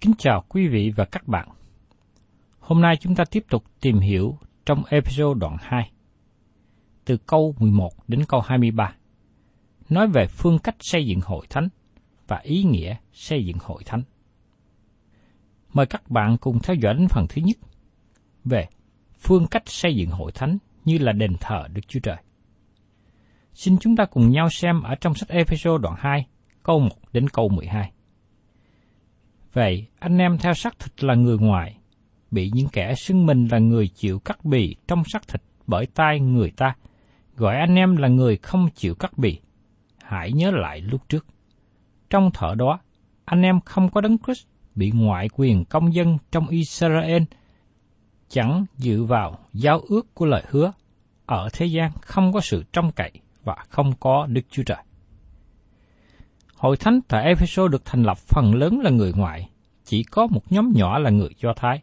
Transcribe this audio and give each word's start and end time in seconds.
Kính 0.00 0.12
chào 0.18 0.44
quý 0.48 0.68
vị 0.68 0.92
và 0.96 1.04
các 1.04 1.28
bạn. 1.28 1.48
Hôm 2.58 2.80
nay 2.80 2.96
chúng 3.00 3.14
ta 3.14 3.24
tiếp 3.30 3.44
tục 3.50 3.64
tìm 3.80 3.98
hiểu 3.98 4.38
trong 4.66 4.84
episode 4.84 5.40
đoạn 5.40 5.56
2, 5.60 5.90
từ 7.04 7.16
câu 7.16 7.54
11 7.58 7.90
đến 8.08 8.24
câu 8.28 8.40
23, 8.40 8.94
nói 9.88 10.08
về 10.08 10.26
phương 10.26 10.58
cách 10.58 10.76
xây 10.80 11.06
dựng 11.06 11.20
hội 11.20 11.46
thánh 11.50 11.68
và 12.28 12.38
ý 12.42 12.62
nghĩa 12.62 12.96
xây 13.12 13.46
dựng 13.46 13.56
hội 13.60 13.82
thánh. 13.86 14.02
Mời 15.72 15.86
các 15.86 16.10
bạn 16.10 16.36
cùng 16.36 16.58
theo 16.62 16.76
dõi 16.76 16.94
đến 16.94 17.08
phần 17.08 17.26
thứ 17.28 17.42
nhất 17.44 17.56
về 18.44 18.68
phương 19.18 19.46
cách 19.46 19.62
xây 19.66 19.96
dựng 19.96 20.10
hội 20.10 20.32
thánh 20.32 20.58
như 20.84 20.98
là 20.98 21.12
đền 21.12 21.36
thờ 21.40 21.68
Đức 21.72 21.82
Chúa 21.88 22.00
Trời. 22.02 22.16
Xin 23.52 23.78
chúng 23.78 23.96
ta 23.96 24.04
cùng 24.04 24.30
nhau 24.30 24.50
xem 24.50 24.82
ở 24.82 24.94
trong 24.94 25.14
sách 25.14 25.28
Ephesos 25.28 25.80
đoạn 25.80 25.94
2, 25.98 26.26
câu 26.62 26.80
1 26.80 26.88
đến 27.12 27.28
câu 27.28 27.48
12. 27.48 27.93
Vậy, 29.54 29.86
anh 29.98 30.18
em 30.18 30.38
theo 30.38 30.54
xác 30.54 30.78
thịt 30.78 31.04
là 31.04 31.14
người 31.14 31.38
ngoài, 31.38 31.76
bị 32.30 32.50
những 32.54 32.68
kẻ 32.68 32.94
xưng 32.94 33.26
mình 33.26 33.48
là 33.50 33.58
người 33.58 33.88
chịu 33.88 34.18
cắt 34.18 34.44
bì 34.44 34.76
trong 34.88 35.02
xác 35.04 35.28
thịt 35.28 35.42
bởi 35.66 35.86
tay 35.86 36.20
người 36.20 36.50
ta, 36.50 36.74
gọi 37.36 37.56
anh 37.56 37.74
em 37.74 37.96
là 37.96 38.08
người 38.08 38.36
không 38.36 38.68
chịu 38.74 38.94
cắt 38.94 39.18
bì. 39.18 39.38
Hãy 40.02 40.32
nhớ 40.32 40.50
lại 40.50 40.80
lúc 40.80 41.08
trước. 41.08 41.26
Trong 42.10 42.30
thở 42.34 42.54
đó, 42.54 42.80
anh 43.24 43.42
em 43.42 43.60
không 43.60 43.90
có 43.90 44.00
đấng 44.00 44.18
Christ 44.18 44.46
bị 44.74 44.90
ngoại 44.94 45.28
quyền 45.32 45.64
công 45.64 45.94
dân 45.94 46.18
trong 46.32 46.48
Israel, 46.48 47.22
chẳng 48.28 48.64
dự 48.76 49.04
vào 49.04 49.38
giao 49.52 49.80
ước 49.88 50.14
của 50.14 50.26
lời 50.26 50.42
hứa. 50.48 50.72
Ở 51.26 51.48
thế 51.52 51.66
gian 51.66 51.90
không 52.00 52.32
có 52.32 52.40
sự 52.40 52.64
trông 52.72 52.92
cậy 52.92 53.12
và 53.44 53.56
không 53.68 53.92
có 54.00 54.26
Đức 54.30 54.42
Chúa 54.50 54.62
Trời. 54.62 54.84
Hội 56.64 56.76
thánh 56.76 57.00
tại 57.08 57.24
Ephesos 57.24 57.70
được 57.70 57.84
thành 57.84 58.02
lập 58.02 58.18
phần 58.18 58.54
lớn 58.54 58.80
là 58.80 58.90
người 58.90 59.12
ngoại, 59.16 59.48
chỉ 59.84 60.02
có 60.02 60.26
một 60.26 60.52
nhóm 60.52 60.72
nhỏ 60.74 60.98
là 60.98 61.10
người 61.10 61.28
Do 61.42 61.52
Thái. 61.56 61.82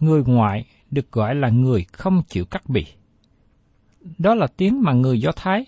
Người 0.00 0.22
ngoại 0.26 0.66
được 0.90 1.12
gọi 1.12 1.34
là 1.34 1.48
người 1.48 1.84
không 1.92 2.22
chịu 2.28 2.44
cắt 2.44 2.62
bì. 2.68 2.86
Đó 4.18 4.34
là 4.34 4.46
tiếng 4.56 4.82
mà 4.82 4.92
người 4.92 5.20
Do 5.20 5.30
Thái, 5.36 5.66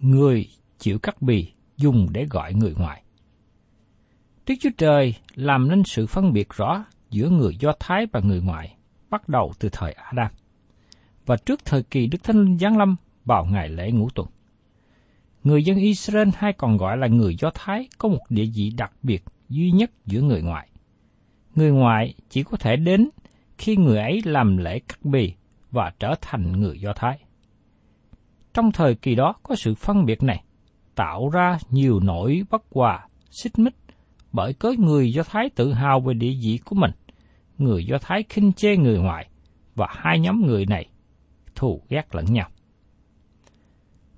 người 0.00 0.48
chịu 0.78 0.98
cắt 0.98 1.22
bì 1.22 1.52
dùng 1.76 2.08
để 2.12 2.26
gọi 2.30 2.54
người 2.54 2.74
ngoại. 2.78 3.02
Đức 4.46 4.54
Chúa 4.60 4.70
Trời 4.78 5.14
làm 5.34 5.68
nên 5.68 5.82
sự 5.84 6.06
phân 6.06 6.32
biệt 6.32 6.48
rõ 6.50 6.84
giữa 7.10 7.28
người 7.28 7.56
Do 7.60 7.72
Thái 7.80 8.06
và 8.12 8.20
người 8.20 8.40
ngoại, 8.40 8.76
bắt 9.10 9.28
đầu 9.28 9.52
từ 9.58 9.68
thời 9.72 9.92
Adam 9.92 10.32
và 11.26 11.36
trước 11.36 11.64
thời 11.64 11.82
kỳ 11.82 12.06
Đức 12.06 12.24
Thánh 12.24 12.36
Linh 12.36 12.58
giáng 12.58 12.78
lâm 12.78 12.96
vào 13.24 13.44
ngày 13.44 13.68
lễ 13.68 13.90
ngũ 13.90 14.08
tuần. 14.14 14.28
Người 15.44 15.64
dân 15.64 15.76
Israel 15.76 16.28
hay 16.34 16.52
còn 16.52 16.76
gọi 16.76 16.96
là 16.96 17.06
người 17.06 17.36
Do 17.38 17.50
Thái 17.54 17.88
có 17.98 18.08
một 18.08 18.20
địa 18.28 18.46
vị 18.54 18.72
đặc 18.76 18.92
biệt 19.02 19.24
duy 19.48 19.70
nhất 19.70 19.90
giữa 20.06 20.20
người 20.20 20.42
ngoại. 20.42 20.68
Người 21.54 21.70
ngoại 21.70 22.14
chỉ 22.28 22.42
có 22.42 22.56
thể 22.56 22.76
đến 22.76 23.10
khi 23.58 23.76
người 23.76 23.98
ấy 23.98 24.20
làm 24.24 24.56
lễ 24.56 24.78
cắt 24.78 25.04
bì 25.04 25.34
và 25.70 25.92
trở 25.98 26.14
thành 26.20 26.52
người 26.52 26.80
Do 26.80 26.92
Thái. 26.96 27.18
Trong 28.54 28.72
thời 28.72 28.94
kỳ 28.94 29.14
đó 29.14 29.34
có 29.42 29.54
sự 29.54 29.74
phân 29.74 30.04
biệt 30.04 30.22
này, 30.22 30.44
tạo 30.94 31.28
ra 31.28 31.58
nhiều 31.70 32.00
nỗi 32.00 32.42
bất 32.50 32.62
hòa, 32.70 33.08
xích 33.30 33.58
mích, 33.58 33.74
bởi 34.32 34.52
cớ 34.52 34.72
người 34.78 35.12
Do 35.12 35.22
Thái 35.22 35.50
tự 35.54 35.72
hào 35.72 36.00
về 36.00 36.14
địa 36.14 36.34
vị 36.42 36.58
của 36.64 36.76
mình, 36.76 36.90
người 37.58 37.84
Do 37.84 37.98
Thái 38.00 38.24
khinh 38.28 38.52
chê 38.52 38.76
người 38.76 38.98
ngoại, 38.98 39.28
và 39.74 39.86
hai 39.90 40.20
nhóm 40.20 40.46
người 40.46 40.66
này 40.66 40.86
thù 41.54 41.82
ghét 41.88 42.14
lẫn 42.14 42.24
nhau. 42.24 42.48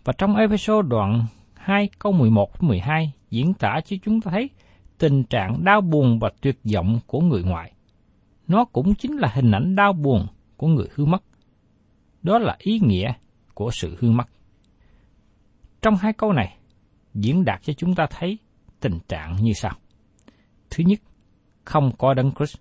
Và 0.04 0.12
trong 0.18 0.36
episode 0.36 0.88
đoạn 0.88 1.26
2 1.54 1.88
câu 1.98 2.12
11-12 2.12 3.08
diễn 3.30 3.54
tả 3.54 3.80
cho 3.84 3.96
chúng 4.02 4.20
ta 4.20 4.30
thấy 4.30 4.50
tình 4.98 5.24
trạng 5.24 5.64
đau 5.64 5.80
buồn 5.80 6.18
và 6.18 6.30
tuyệt 6.40 6.58
vọng 6.74 7.00
của 7.06 7.20
người 7.20 7.42
ngoại. 7.42 7.72
Nó 8.48 8.64
cũng 8.64 8.94
chính 8.94 9.16
là 9.16 9.28
hình 9.34 9.50
ảnh 9.50 9.76
đau 9.76 9.92
buồn 9.92 10.26
của 10.56 10.66
người 10.66 10.86
hư 10.94 11.04
mất. 11.04 11.22
Đó 12.22 12.38
là 12.38 12.56
ý 12.58 12.80
nghĩa 12.82 13.12
của 13.54 13.70
sự 13.70 13.96
hư 14.00 14.10
mất. 14.10 14.24
Trong 15.82 15.96
hai 15.96 16.12
câu 16.12 16.32
này, 16.32 16.56
diễn 17.14 17.44
đạt 17.44 17.62
cho 17.62 17.72
chúng 17.72 17.94
ta 17.94 18.06
thấy 18.10 18.38
tình 18.80 18.98
trạng 19.08 19.36
như 19.36 19.52
sau. 19.52 19.72
Thứ 20.70 20.84
nhất, 20.84 21.00
không 21.64 21.90
có 21.98 22.14
đấng 22.14 22.32
Christ. 22.32 22.56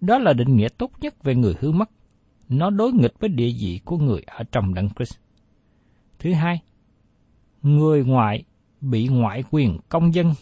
Đó 0.00 0.18
là 0.18 0.32
định 0.32 0.56
nghĩa 0.56 0.68
tốt 0.68 0.90
nhất 1.00 1.24
về 1.24 1.34
người 1.34 1.54
hư 1.60 1.72
mất. 1.72 1.90
Nó 2.48 2.70
đối 2.70 2.92
nghịch 2.92 3.14
với 3.20 3.28
địa 3.28 3.52
vị 3.60 3.80
của 3.84 3.98
người 3.98 4.22
ở 4.26 4.44
trong 4.52 4.74
đấng 4.74 4.88
Christ. 4.90 5.23
Thứ 6.24 6.32
hai, 6.32 6.62
người 7.62 8.04
ngoại 8.04 8.44
bị 8.80 9.08
ngoại 9.08 9.44
quyền 9.50 9.78
công 9.88 10.14
dân 10.14 10.32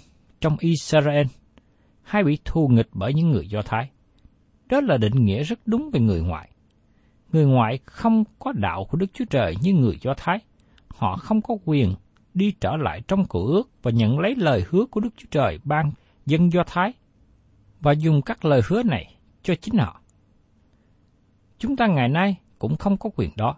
trong 0.40 0.56
Israel 0.58 1.26
hay 2.02 2.24
bị 2.24 2.38
thù 2.44 2.68
nghịch 2.68 2.88
bởi 2.92 3.14
những 3.14 3.30
người 3.30 3.48
Do 3.48 3.62
Thái. 3.62 3.90
Đó 4.66 4.80
là 4.80 4.96
định 4.96 5.24
nghĩa 5.24 5.42
rất 5.42 5.58
đúng 5.66 5.90
về 5.92 6.00
người 6.00 6.20
ngoại. 6.20 6.50
Người 7.32 7.46
ngoại 7.46 7.78
không 7.84 8.24
có 8.38 8.52
đạo 8.52 8.84
của 8.90 8.98
Đức 8.98 9.06
Chúa 9.14 9.24
Trời 9.30 9.54
như 9.62 9.72
người 9.72 9.98
Do 10.00 10.14
Thái. 10.16 10.38
Họ 10.88 11.16
không 11.16 11.42
có 11.42 11.56
quyền 11.64 11.94
đi 12.34 12.54
trở 12.60 12.76
lại 12.76 13.02
trong 13.08 13.24
cửa 13.28 13.44
ước 13.46 13.70
và 13.82 13.90
nhận 13.90 14.18
lấy 14.18 14.34
lời 14.36 14.64
hứa 14.68 14.84
của 14.90 15.00
Đức 15.00 15.10
Chúa 15.16 15.28
Trời 15.30 15.58
ban 15.64 15.92
dân 16.26 16.52
Do 16.52 16.64
Thái. 16.66 16.92
và 17.80 17.92
dùng 17.92 18.22
các 18.22 18.44
lời 18.44 18.60
hứa 18.68 18.82
này 18.82 19.14
cho 19.42 19.54
chính 19.54 19.78
họ. 19.78 20.00
Chúng 21.58 21.76
ta 21.76 21.86
ngày 21.86 22.08
nay 22.08 22.36
cũng 22.58 22.76
không 22.76 22.96
có 22.96 23.10
quyền 23.16 23.30
đó. 23.36 23.56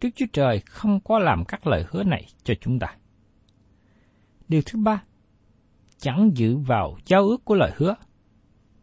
Đức 0.00 0.08
Chúa 0.14 0.26
Trời 0.32 0.60
không 0.66 1.00
có 1.00 1.18
làm 1.18 1.44
các 1.44 1.66
lời 1.66 1.84
hứa 1.90 2.02
này 2.02 2.26
cho 2.44 2.54
chúng 2.60 2.78
ta. 2.78 2.96
Điều 4.48 4.62
thứ 4.66 4.78
ba, 4.78 5.02
chẳng 5.98 6.30
giữ 6.34 6.56
vào 6.56 6.98
giao 7.06 7.22
ước 7.22 7.44
của 7.44 7.54
lời 7.54 7.72
hứa. 7.76 7.94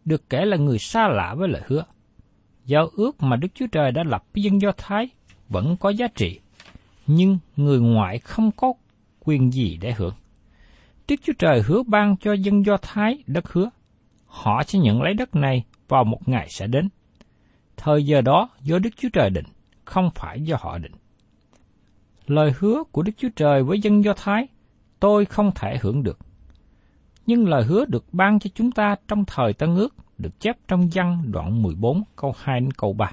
Được 0.06 0.30
kể 0.30 0.46
là 0.46 0.58
người 0.58 0.80
xa 0.80 1.08
lạ 1.08 1.36
với 1.38 1.48
lời 1.48 1.62
hứa. 1.68 1.84
Giao 2.66 2.88
ước 2.88 3.24
mà 3.24 3.36
Đức 3.36 3.48
Chúa 3.54 3.68
Trời 3.72 3.92
đã 3.92 4.04
lập 4.04 4.24
với 4.34 4.44
dân 4.44 4.62
Do 4.62 4.72
Thái 4.78 5.10
vẫn 5.50 5.78
có 5.80 5.90
giá 5.90 6.08
trị, 6.16 6.40
nhưng 7.08 7.38
người 7.56 7.80
ngoại 7.80 8.20
không 8.20 8.52
có 8.52 8.74
quyền 9.20 9.52
gì 9.52 9.78
để 9.82 9.94
hưởng. 9.94 10.14
Đức 11.08 11.16
Chúa 11.24 11.34
Trời 11.40 11.62
hứa 11.62 11.84
ban 11.84 12.18
cho 12.18 12.34
dân 12.34 12.66
Do 12.66 12.78
Thái 12.82 13.24
đất 13.28 13.50
hứa. 13.50 13.70
Họ 14.26 14.64
sẽ 14.64 14.80
nhận 14.80 15.02
lấy 15.02 15.14
đất 15.14 15.36
này 15.36 15.64
vào 15.88 16.04
một 16.04 16.30
ngày 16.30 16.48
sẽ 16.50 16.68
đến. 16.68 16.90
Thời 17.78 18.06
giờ 18.06 18.22
đó 18.22 18.50
do 18.62 18.80
Đức 18.80 18.90
Chúa 18.98 19.10
Trời 19.14 19.30
định, 19.30 19.46
không 19.86 20.10
phải 20.16 20.42
do 20.42 20.58
họ 20.60 20.78
định. 20.78 20.92
Lời 22.28 22.54
hứa 22.60 22.84
của 22.92 23.02
Đức 23.02 23.12
Chúa 23.18 23.30
Trời 23.36 23.64
với 23.64 23.80
dân 23.80 24.04
Do 24.04 24.14
Thái, 24.18 24.48
tôi 25.00 25.26
không 25.26 25.52
thể 25.56 25.78
hưởng 25.82 26.04
được. 26.04 26.20
Nhưng 27.26 27.48
lời 27.48 27.64
hứa 27.64 27.86
được 27.86 28.06
ban 28.12 28.40
cho 28.40 28.50
chúng 28.56 28.72
ta 28.72 28.96
trong 29.08 29.26
thời 29.26 29.54
Tân 29.54 29.76
ước 29.76 29.96
được 30.18 30.40
chép 30.40 30.58
trong 30.68 30.90
văn 30.94 31.22
đoạn 31.32 31.62
14 31.62 32.04
câu 32.16 32.34
2 32.38 32.60
đến 32.60 32.72
câu 32.72 32.94
3. 32.94 33.12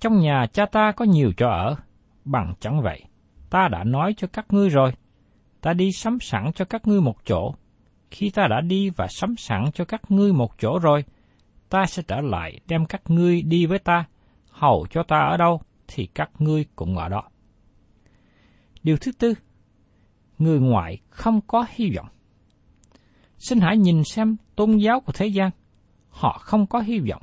Trong 0.00 0.20
nhà 0.20 0.46
cha 0.52 0.66
ta 0.66 0.92
có 0.92 1.04
nhiều 1.04 1.32
chỗ 1.36 1.48
ở, 1.48 1.76
bằng 2.24 2.54
chẳng 2.60 2.82
vậy. 2.82 3.02
Ta 3.50 3.68
đã 3.68 3.84
nói 3.84 4.14
cho 4.16 4.26
các 4.32 4.46
ngươi 4.50 4.68
rồi, 4.68 4.92
ta 5.60 5.72
đi 5.72 5.92
sắm 5.92 6.18
sẵn 6.20 6.52
cho 6.54 6.64
các 6.64 6.86
ngươi 6.86 7.00
một 7.00 7.16
chỗ. 7.24 7.54
Khi 8.10 8.30
ta 8.30 8.46
đã 8.50 8.60
đi 8.60 8.90
và 8.90 9.06
sắm 9.10 9.34
sẵn 9.38 9.64
cho 9.74 9.84
các 9.84 10.10
ngươi 10.10 10.32
một 10.32 10.58
chỗ 10.58 10.78
rồi, 10.78 11.04
ta 11.68 11.86
sẽ 11.86 12.02
trở 12.08 12.20
lại 12.20 12.60
đem 12.68 12.86
các 12.86 13.02
ngươi 13.10 13.42
đi 13.42 13.66
với 13.66 13.78
ta, 13.78 14.04
hầu 14.50 14.86
cho 14.90 15.02
ta 15.02 15.18
ở 15.18 15.36
đâu 15.36 15.60
thì 15.88 16.06
các 16.14 16.30
ngươi 16.38 16.64
cũng 16.76 16.98
ở 16.98 17.08
đó. 17.08 17.22
Điều 18.86 18.96
thứ 18.96 19.12
tư, 19.12 19.34
người 20.38 20.60
ngoại 20.60 20.98
không 21.10 21.40
có 21.46 21.66
hy 21.68 21.90
vọng. 21.96 22.06
Xin 23.38 23.60
hãy 23.60 23.76
nhìn 23.76 24.04
xem 24.04 24.36
tôn 24.56 24.76
giáo 24.76 25.00
của 25.00 25.12
thế 25.12 25.26
gian. 25.26 25.50
Họ 26.08 26.38
không 26.40 26.66
có 26.66 26.80
hy 26.80 26.98
vọng. 26.98 27.22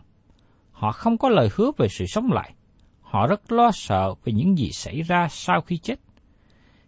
Họ 0.72 0.92
không 0.92 1.18
có 1.18 1.30
lời 1.30 1.50
hứa 1.56 1.72
về 1.78 1.88
sự 1.90 2.06
sống 2.08 2.32
lại. 2.32 2.54
Họ 3.02 3.28
rất 3.28 3.52
lo 3.52 3.72
sợ 3.74 4.14
về 4.24 4.34
những 4.34 4.58
gì 4.58 4.70
xảy 4.74 5.02
ra 5.02 5.28
sau 5.30 5.62
khi 5.62 5.78
chết. 5.78 6.00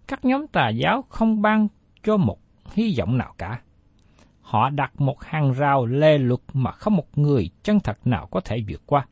Các 0.07 0.25
nhóm 0.25 0.47
tà 0.47 0.69
giáo 0.69 1.03
không 1.09 1.41
ban 1.41 1.67
cho 2.03 2.17
một 2.17 2.39
hy 2.73 2.95
vọng 2.97 3.17
nào 3.17 3.33
cả. 3.37 3.61
Họ 4.41 4.69
đặt 4.69 5.01
một 5.01 5.23
hàng 5.23 5.51
rào 5.51 5.85
lê 5.85 6.17
luật 6.17 6.41
mà 6.53 6.71
không 6.71 6.95
một 6.95 7.17
người 7.17 7.49
chân 7.63 7.79
thật 7.79 8.07
nào 8.07 8.27
có 8.31 8.41
thể 8.45 8.57
vượt 8.69 8.81
qua. 8.85 9.07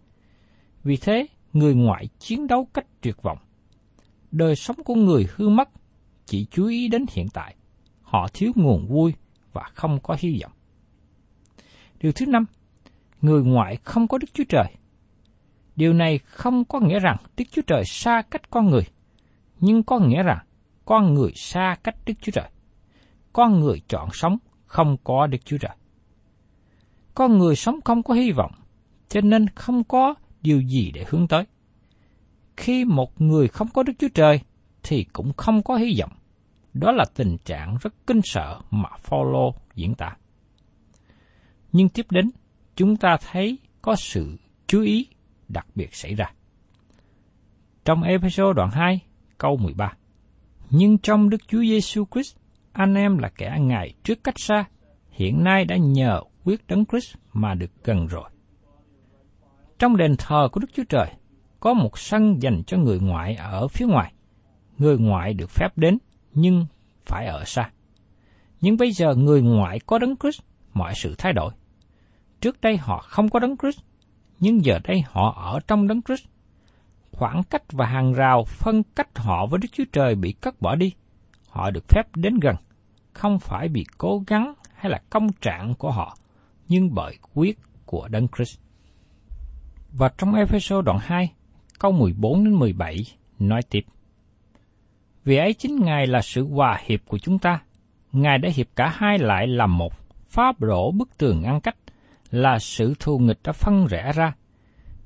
Vì 0.83 0.97
thế, 0.97 1.27
người 1.53 1.75
ngoại 1.75 2.07
chiến 2.19 2.47
đấu 2.47 2.67
cách 2.73 2.85
tuyệt 3.01 3.21
vọng. 3.21 3.37
Đời 4.33 4.55
sống 4.55 4.75
của 4.85 4.95
người 4.95 5.27
hư 5.35 5.49
mất, 5.49 5.69
chỉ 6.25 6.45
chú 6.51 6.67
ý 6.67 6.87
đến 6.87 7.05
hiện 7.11 7.27
tại. 7.33 7.55
Họ 8.01 8.27
thiếu 8.33 8.51
nguồn 8.55 8.87
vui 8.87 9.13
và 9.51 9.63
không 9.73 9.99
có 10.03 10.17
hy 10.19 10.39
vọng. 10.41 10.51
Điều 11.99 12.11
thứ 12.11 12.25
năm, 12.25 12.45
người 13.21 13.43
ngoại 13.43 13.77
không 13.83 14.07
có 14.07 14.17
Đức 14.17 14.27
Chúa 14.33 14.43
Trời. 14.49 14.65
Điều 15.75 15.93
này 15.93 16.17
không 16.17 16.65
có 16.65 16.79
nghĩa 16.79 16.99
rằng 16.99 17.17
Đức 17.37 17.43
Chúa 17.51 17.61
Trời 17.67 17.85
xa 17.85 18.21
cách 18.31 18.49
con 18.49 18.69
người, 18.69 18.83
nhưng 19.59 19.83
có 19.83 19.99
nghĩa 19.99 20.23
rằng 20.23 20.45
con 20.85 21.13
người 21.13 21.31
xa 21.35 21.75
cách 21.83 21.95
Đức 22.05 22.13
Chúa 22.21 22.31
Trời. 22.31 22.49
Con 23.33 23.59
người 23.59 23.81
chọn 23.87 24.09
sống 24.13 24.37
không 24.65 24.97
có 25.03 25.27
Đức 25.27 25.45
Chúa 25.45 25.57
Trời. 25.57 25.75
Con 27.13 27.37
người 27.37 27.55
sống 27.55 27.79
không 27.85 28.03
có 28.03 28.13
hy 28.13 28.31
vọng, 28.31 28.51
cho 29.09 29.21
nên 29.21 29.47
không 29.47 29.83
có 29.83 30.13
điều 30.41 30.61
gì 30.61 30.91
để 30.91 31.05
hướng 31.07 31.27
tới. 31.27 31.45
Khi 32.57 32.85
một 32.85 33.21
người 33.21 33.47
không 33.47 33.67
có 33.73 33.83
Đức 33.83 33.93
Chúa 33.99 34.07
Trời, 34.13 34.39
thì 34.83 35.03
cũng 35.03 35.33
không 35.33 35.63
có 35.63 35.75
hy 35.75 35.95
vọng. 35.99 36.11
Đó 36.73 36.91
là 36.91 37.05
tình 37.15 37.37
trạng 37.45 37.77
rất 37.81 37.93
kinh 38.07 38.21
sợ 38.23 38.59
mà 38.71 38.89
Phaolô 38.97 39.55
diễn 39.75 39.95
tả. 39.95 40.17
Nhưng 41.71 41.89
tiếp 41.89 42.05
đến, 42.09 42.29
chúng 42.75 42.97
ta 42.97 43.17
thấy 43.31 43.57
có 43.81 43.95
sự 43.95 44.37
chú 44.67 44.81
ý 44.81 45.07
đặc 45.47 45.67
biệt 45.75 45.95
xảy 45.95 46.15
ra. 46.15 46.33
Trong 47.85 48.03
episode 48.03 48.53
đoạn 48.55 48.69
2, 48.71 48.99
câu 49.37 49.57
13. 49.57 49.93
Nhưng 50.69 50.97
trong 50.97 51.29
Đức 51.29 51.47
Chúa 51.47 51.61
Giêsu 51.61 52.05
Christ, 52.11 52.35
anh 52.71 52.95
em 52.95 53.17
là 53.17 53.29
kẻ 53.29 53.57
ngài 53.59 53.93
trước 54.03 54.23
cách 54.23 54.39
xa, 54.39 54.65
hiện 55.11 55.43
nay 55.43 55.65
đã 55.65 55.77
nhờ 55.77 56.21
quyết 56.43 56.67
đấng 56.67 56.85
Christ 56.85 57.15
mà 57.33 57.53
được 57.53 57.83
gần 57.83 58.07
rồi. 58.07 58.29
Trong 59.79 59.97
đền 59.97 60.15
thờ 60.17 60.49
của 60.51 60.59
Đức 60.59 60.67
Chúa 60.73 60.83
Trời, 60.89 61.07
có 61.63 61.73
một 61.73 61.99
sân 61.99 62.41
dành 62.41 62.63
cho 62.67 62.77
người 62.77 62.99
ngoại 62.99 63.35
ở 63.35 63.67
phía 63.67 63.85
ngoài. 63.85 64.13
Người 64.77 64.97
ngoại 64.97 65.33
được 65.33 65.49
phép 65.49 65.77
đến, 65.77 65.97
nhưng 66.33 66.65
phải 67.05 67.25
ở 67.25 67.43
xa. 67.45 67.69
Nhưng 68.61 68.77
bây 68.77 68.91
giờ 68.91 69.15
người 69.15 69.41
ngoại 69.41 69.79
có 69.85 69.99
đấng 69.99 70.15
Christ, 70.17 70.41
mọi 70.73 70.93
sự 70.95 71.15
thay 71.17 71.33
đổi. 71.33 71.53
Trước 72.41 72.61
đây 72.61 72.77
họ 72.77 73.05
không 73.07 73.29
có 73.29 73.39
đấng 73.39 73.57
Christ, 73.57 73.79
nhưng 74.39 74.65
giờ 74.65 74.79
đây 74.83 75.03
họ 75.07 75.33
ở 75.53 75.59
trong 75.67 75.87
đấng 75.87 76.01
Christ. 76.01 76.25
Khoảng 77.11 77.43
cách 77.43 77.63
và 77.71 77.85
hàng 77.85 78.13
rào 78.13 78.43
phân 78.43 78.83
cách 78.95 79.17
họ 79.19 79.45
với 79.45 79.59
Đức 79.59 79.69
Chúa 79.71 79.85
Trời 79.91 80.15
bị 80.15 80.31
cắt 80.31 80.61
bỏ 80.61 80.75
đi. 80.75 80.93
Họ 81.49 81.71
được 81.71 81.85
phép 81.89 82.15
đến 82.15 82.39
gần, 82.39 82.55
không 83.13 83.39
phải 83.39 83.67
vì 83.67 83.85
cố 83.97 84.23
gắng 84.27 84.53
hay 84.75 84.91
là 84.91 85.01
công 85.09 85.31
trạng 85.31 85.73
của 85.75 85.91
họ, 85.91 86.17
nhưng 86.67 86.93
bởi 86.93 87.17
quyết 87.33 87.59
của 87.85 88.07
đấng 88.07 88.27
Christ. 88.27 88.59
Và 89.91 90.09
trong 90.17 90.35
Ephesos 90.35 90.85
đoạn 90.85 90.97
2, 91.01 91.33
câu 91.79 91.91
14 91.91 92.43
đến 92.43 92.53
17 92.53 93.05
nói 93.39 93.61
tiếp. 93.69 93.85
Vì 95.25 95.37
ấy 95.37 95.53
chính 95.53 95.79
Ngài 95.83 96.07
là 96.07 96.21
sự 96.21 96.47
hòa 96.47 96.79
hiệp 96.85 96.99
của 97.07 97.17
chúng 97.17 97.39
ta. 97.39 97.61
Ngài 98.11 98.37
đã 98.37 98.49
hiệp 98.55 98.67
cả 98.75 98.93
hai 98.95 99.19
lại 99.19 99.47
làm 99.47 99.77
một, 99.77 99.93
phá 100.29 100.51
rổ 100.59 100.91
bức 100.91 101.17
tường 101.17 101.41
ngăn 101.41 101.61
cách, 101.61 101.75
là 102.31 102.59
sự 102.59 102.93
thù 102.99 103.19
nghịch 103.19 103.39
đã 103.43 103.51
phân 103.51 103.87
rẽ 103.87 104.11
ra. 104.15 104.33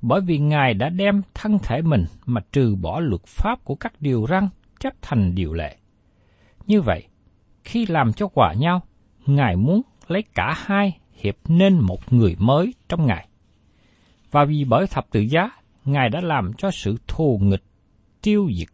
Bởi 0.02 0.22
vì 0.22 0.40
Ngài 0.40 0.74
đã 0.74 0.90
đem 0.90 1.22
thân 1.34 1.60
thể 1.64 1.82
mình 1.82 2.06
mà 2.26 2.42
trừ 2.52 2.76
bỏ 2.76 3.00
luật 3.00 3.26
pháp 3.26 3.64
của 3.64 3.76
các 3.76 3.94
điều 4.00 4.26
răn 4.30 4.50
chấp 4.80 4.94
thành 5.02 5.36
điều 5.36 5.54
lệ. 5.54 5.78
Như 6.68 6.82
vậy, 6.82 7.04
khi 7.64 7.86
làm 7.86 8.14
cho 8.14 8.30
hòa 8.36 8.54
nhau, 8.54 8.82
Ngài 9.26 9.56
muốn 9.56 9.82
lấy 10.08 10.24
cả 10.36 10.54
hai 10.58 10.98
hiệp 11.14 11.36
nên 11.48 11.80
một 11.80 12.14
người 12.14 12.36
mới 12.40 12.74
trong 12.90 13.06
Ngài. 13.06 13.28
Và 14.32 14.46
vì 14.46 14.66
bởi 14.66 14.88
thập 14.88 15.10
tự 15.12 15.20
giá, 15.20 15.50
Ngài 15.88 16.10
đã 16.10 16.22
làm 16.22 16.54
cho 16.54 16.72
sự 16.72 16.98
thù 17.08 17.40
nghịch 17.42 17.64
tiêu 18.22 18.50
diệt 18.58 18.68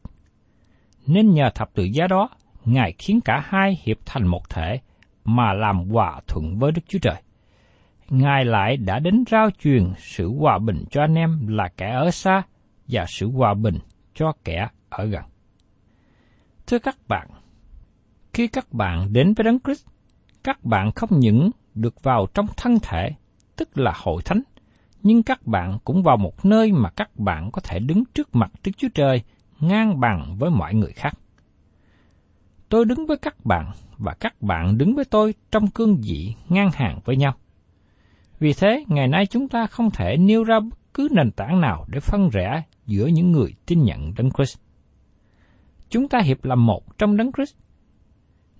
nên 1.07 1.33
nhờ 1.33 1.49
thập 1.55 1.73
tự 1.73 1.83
giá 1.83 2.07
đó, 2.07 2.29
Ngài 2.65 2.93
khiến 2.97 3.21
cả 3.21 3.43
hai 3.45 3.77
hiệp 3.83 3.97
thành 4.05 4.27
một 4.27 4.49
thể 4.49 4.79
mà 5.25 5.53
làm 5.53 5.89
hòa 5.89 6.21
thuận 6.27 6.59
với 6.59 6.71
Đức 6.71 6.81
Chúa 6.87 6.99
Trời. 7.01 7.21
Ngài 8.09 8.45
lại 8.45 8.77
đã 8.77 8.99
đến 8.99 9.23
rao 9.31 9.49
truyền 9.59 9.93
sự 9.97 10.33
hòa 10.39 10.59
bình 10.59 10.83
cho 10.91 11.01
anh 11.01 11.15
em 11.15 11.47
là 11.47 11.69
kẻ 11.77 11.89
ở 11.89 12.11
xa 12.11 12.41
và 12.87 13.05
sự 13.07 13.31
hòa 13.31 13.53
bình 13.53 13.79
cho 14.13 14.33
kẻ 14.43 14.67
ở 14.89 15.05
gần. 15.05 15.23
Thưa 16.67 16.79
các 16.79 16.97
bạn, 17.07 17.27
khi 18.33 18.47
các 18.47 18.73
bạn 18.73 19.13
đến 19.13 19.33
với 19.33 19.43
Đấng 19.43 19.59
Christ, 19.59 19.85
các 20.43 20.63
bạn 20.63 20.91
không 20.91 21.09
những 21.19 21.51
được 21.73 22.03
vào 22.03 22.27
trong 22.33 22.47
thân 22.57 22.77
thể, 22.83 23.09
tức 23.55 23.77
là 23.77 23.93
hội 23.95 24.21
thánh, 24.25 24.41
nhưng 25.03 25.23
các 25.23 25.47
bạn 25.47 25.77
cũng 25.83 26.03
vào 26.03 26.17
một 26.17 26.45
nơi 26.45 26.71
mà 26.71 26.89
các 26.89 27.19
bạn 27.19 27.51
có 27.51 27.61
thể 27.61 27.79
đứng 27.79 28.03
trước 28.13 28.35
mặt 28.35 28.51
Đức 28.63 28.71
Chúa 28.77 28.87
Trời 28.93 29.21
ngang 29.59 29.99
bằng 29.99 30.35
với 30.39 30.49
mọi 30.49 30.73
người 30.73 30.91
khác. 30.91 31.13
Tôi 32.69 32.85
đứng 32.85 33.07
với 33.07 33.17
các 33.17 33.45
bạn 33.45 33.71
và 33.97 34.13
các 34.13 34.41
bạn 34.41 34.77
đứng 34.77 34.95
với 34.95 35.05
tôi 35.05 35.33
trong 35.51 35.67
cương 35.67 35.97
vị 36.03 36.35
ngang 36.49 36.71
hàng 36.73 36.99
với 37.05 37.17
nhau. 37.17 37.33
Vì 38.39 38.53
thế, 38.53 38.85
ngày 38.87 39.07
nay 39.07 39.25
chúng 39.25 39.47
ta 39.47 39.67
không 39.67 39.91
thể 39.91 40.17
nêu 40.17 40.43
ra 40.43 40.59
bất 40.59 40.93
cứ 40.93 41.07
nền 41.11 41.31
tảng 41.31 41.61
nào 41.61 41.85
để 41.87 41.99
phân 41.99 42.29
rẽ 42.29 42.63
giữa 42.85 43.07
những 43.07 43.31
người 43.31 43.55
tin 43.65 43.83
nhận 43.83 44.13
Đấng 44.17 44.31
Christ. 44.31 44.57
Chúng 45.89 46.07
ta 46.07 46.19
hiệp 46.19 46.45
làm 46.45 46.65
một 46.65 46.97
trong 46.97 47.17
Đấng 47.17 47.31
Christ. 47.31 47.55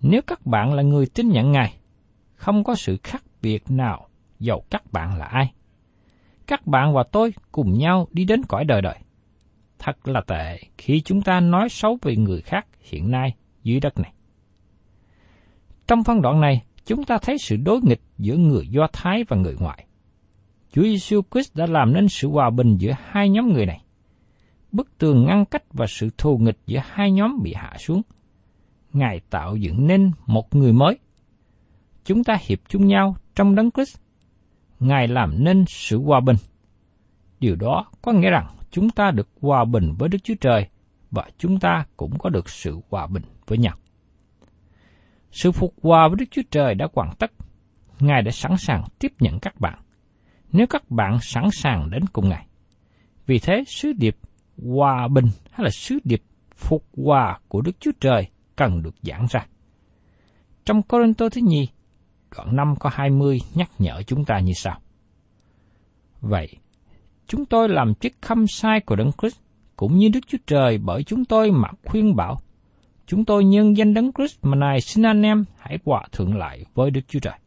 Nếu 0.01 0.21
các 0.21 0.45
bạn 0.45 0.73
là 0.73 0.83
người 0.83 1.05
tin 1.05 1.29
nhận 1.29 1.51
Ngài, 1.51 1.77
không 2.35 2.63
có 2.63 2.75
sự 2.75 2.97
khác 3.03 3.23
biệt 3.41 3.63
nào 3.71 4.07
dầu 4.39 4.65
các 4.69 4.91
bạn 4.91 5.17
là 5.17 5.25
ai. 5.25 5.53
Các 6.53 6.67
bạn 6.67 6.93
và 6.93 7.03
tôi 7.11 7.33
cùng 7.51 7.77
nhau 7.77 8.07
đi 8.11 8.25
đến 8.25 8.41
cõi 8.47 8.65
đời 8.65 8.81
đời 8.81 8.95
thật 9.79 10.07
là 10.07 10.21
tệ 10.21 10.59
khi 10.77 11.01
chúng 11.01 11.21
ta 11.21 11.39
nói 11.39 11.69
xấu 11.69 11.97
về 12.01 12.15
người 12.15 12.41
khác 12.41 12.67
hiện 12.79 13.11
nay 13.11 13.35
dưới 13.63 13.79
đất 13.79 13.99
này. 13.99 14.13
Trong 15.87 16.03
phân 16.03 16.21
đoạn 16.21 16.41
này, 16.41 16.63
chúng 16.85 17.03
ta 17.03 17.17
thấy 17.21 17.37
sự 17.37 17.55
đối 17.55 17.81
nghịch 17.81 18.01
giữa 18.17 18.35
người 18.35 18.67
Do 18.67 18.87
Thái 18.93 19.23
và 19.27 19.37
người 19.37 19.55
ngoại. 19.59 19.85
Chúa 20.71 20.81
Giêsu 20.81 21.21
Christ 21.31 21.55
đã 21.55 21.65
làm 21.65 21.93
nên 21.93 22.07
sự 22.09 22.29
hòa 22.29 22.49
bình 22.49 22.77
giữa 22.77 22.91
hai 23.03 23.29
nhóm 23.29 23.53
người 23.53 23.65
này. 23.65 23.81
Bức 24.71 24.97
tường 24.97 25.25
ngăn 25.25 25.45
cách 25.45 25.63
và 25.73 25.85
sự 25.89 26.09
thù 26.17 26.37
nghịch 26.37 26.57
giữa 26.65 26.79
hai 26.85 27.11
nhóm 27.11 27.39
bị 27.43 27.53
hạ 27.53 27.73
xuống. 27.79 28.01
Ngài 28.93 29.19
tạo 29.29 29.55
dựng 29.55 29.87
nên 29.87 30.11
một 30.25 30.55
người 30.55 30.73
mới. 30.73 30.99
Chúng 32.05 32.23
ta 32.23 32.37
hiệp 32.47 32.59
chung 32.69 32.87
nhau 32.87 33.15
trong 33.35 33.55
đấng 33.55 33.71
Christ 33.71 34.02
Ngài 34.83 35.07
làm 35.07 35.43
nên 35.43 35.65
sự 35.67 36.01
hòa 36.01 36.19
bình. 36.19 36.35
Điều 37.39 37.55
đó 37.55 37.85
có 38.01 38.11
nghĩa 38.11 38.29
rằng 38.29 38.47
chúng 38.71 38.89
ta 38.89 39.11
được 39.11 39.29
hòa 39.41 39.65
bình 39.65 39.93
với 39.99 40.09
Đức 40.09 40.17
Chúa 40.23 40.35
Trời 40.41 40.67
và 41.11 41.29
chúng 41.37 41.59
ta 41.59 41.85
cũng 41.97 42.19
có 42.19 42.29
được 42.29 42.49
sự 42.49 42.79
hòa 42.89 43.07
bình 43.07 43.23
với 43.47 43.57
nhau. 43.57 43.75
Sự 45.31 45.51
phục 45.51 45.73
hòa 45.83 46.07
với 46.07 46.15
Đức 46.19 46.25
Chúa 46.31 46.41
Trời 46.51 46.75
đã 46.75 46.87
hoàn 46.93 47.09
tất. 47.19 47.31
Ngài 47.99 48.21
đã 48.21 48.31
sẵn 48.31 48.57
sàng 48.57 48.83
tiếp 48.99 49.11
nhận 49.19 49.39
các 49.39 49.59
bạn. 49.59 49.79
Nếu 50.51 50.67
các 50.67 50.89
bạn 50.91 51.17
sẵn 51.21 51.43
sàng 51.51 51.89
đến 51.89 52.05
cùng 52.13 52.29
Ngài. 52.29 52.47
Vì 53.25 53.39
thế, 53.39 53.63
sứ 53.67 53.93
điệp 53.93 54.17
hòa 54.73 55.07
bình 55.07 55.25
hay 55.51 55.63
là 55.63 55.69
sứ 55.69 55.99
điệp 56.03 56.21
phục 56.55 56.85
hòa 56.97 57.39
của 57.47 57.61
Đức 57.61 57.79
Chúa 57.79 57.91
Trời 57.99 58.27
cần 58.55 58.83
được 58.83 58.95
giảng 59.01 59.25
ra. 59.29 59.45
Trong 60.65 60.81
Corinto 60.81 61.29
thứ 61.29 61.41
nhì, 61.43 61.67
đoạn 62.37 62.55
5 62.55 62.75
có 62.79 62.89
20 62.93 63.39
nhắc 63.53 63.69
nhở 63.79 64.01
chúng 64.07 64.25
ta 64.25 64.39
như 64.39 64.53
sau. 64.53 64.79
Vậy, 66.21 66.57
chúng 67.27 67.45
tôi 67.45 67.69
làm 67.69 67.95
chức 67.95 68.13
khâm 68.21 68.47
sai 68.47 68.79
của 68.79 68.95
Đấng 68.95 69.11
Christ 69.21 69.37
cũng 69.75 69.97
như 69.97 70.09
Đức 70.09 70.19
Chúa 70.27 70.37
Trời 70.47 70.77
bởi 70.77 71.03
chúng 71.03 71.25
tôi 71.25 71.51
mà 71.51 71.69
khuyên 71.85 72.15
bảo. 72.15 72.39
Chúng 73.05 73.25
tôi 73.25 73.45
nhân 73.45 73.77
danh 73.77 73.93
Đấng 73.93 74.11
Christ 74.13 74.37
mà 74.41 74.55
này 74.55 74.81
xin 74.81 75.05
anh 75.05 75.21
em 75.21 75.45
hãy 75.57 75.77
hòa 75.85 76.07
thượng 76.11 76.37
lại 76.37 76.65
với 76.73 76.91
Đức 76.91 77.01
Chúa 77.07 77.19
Trời. 77.19 77.39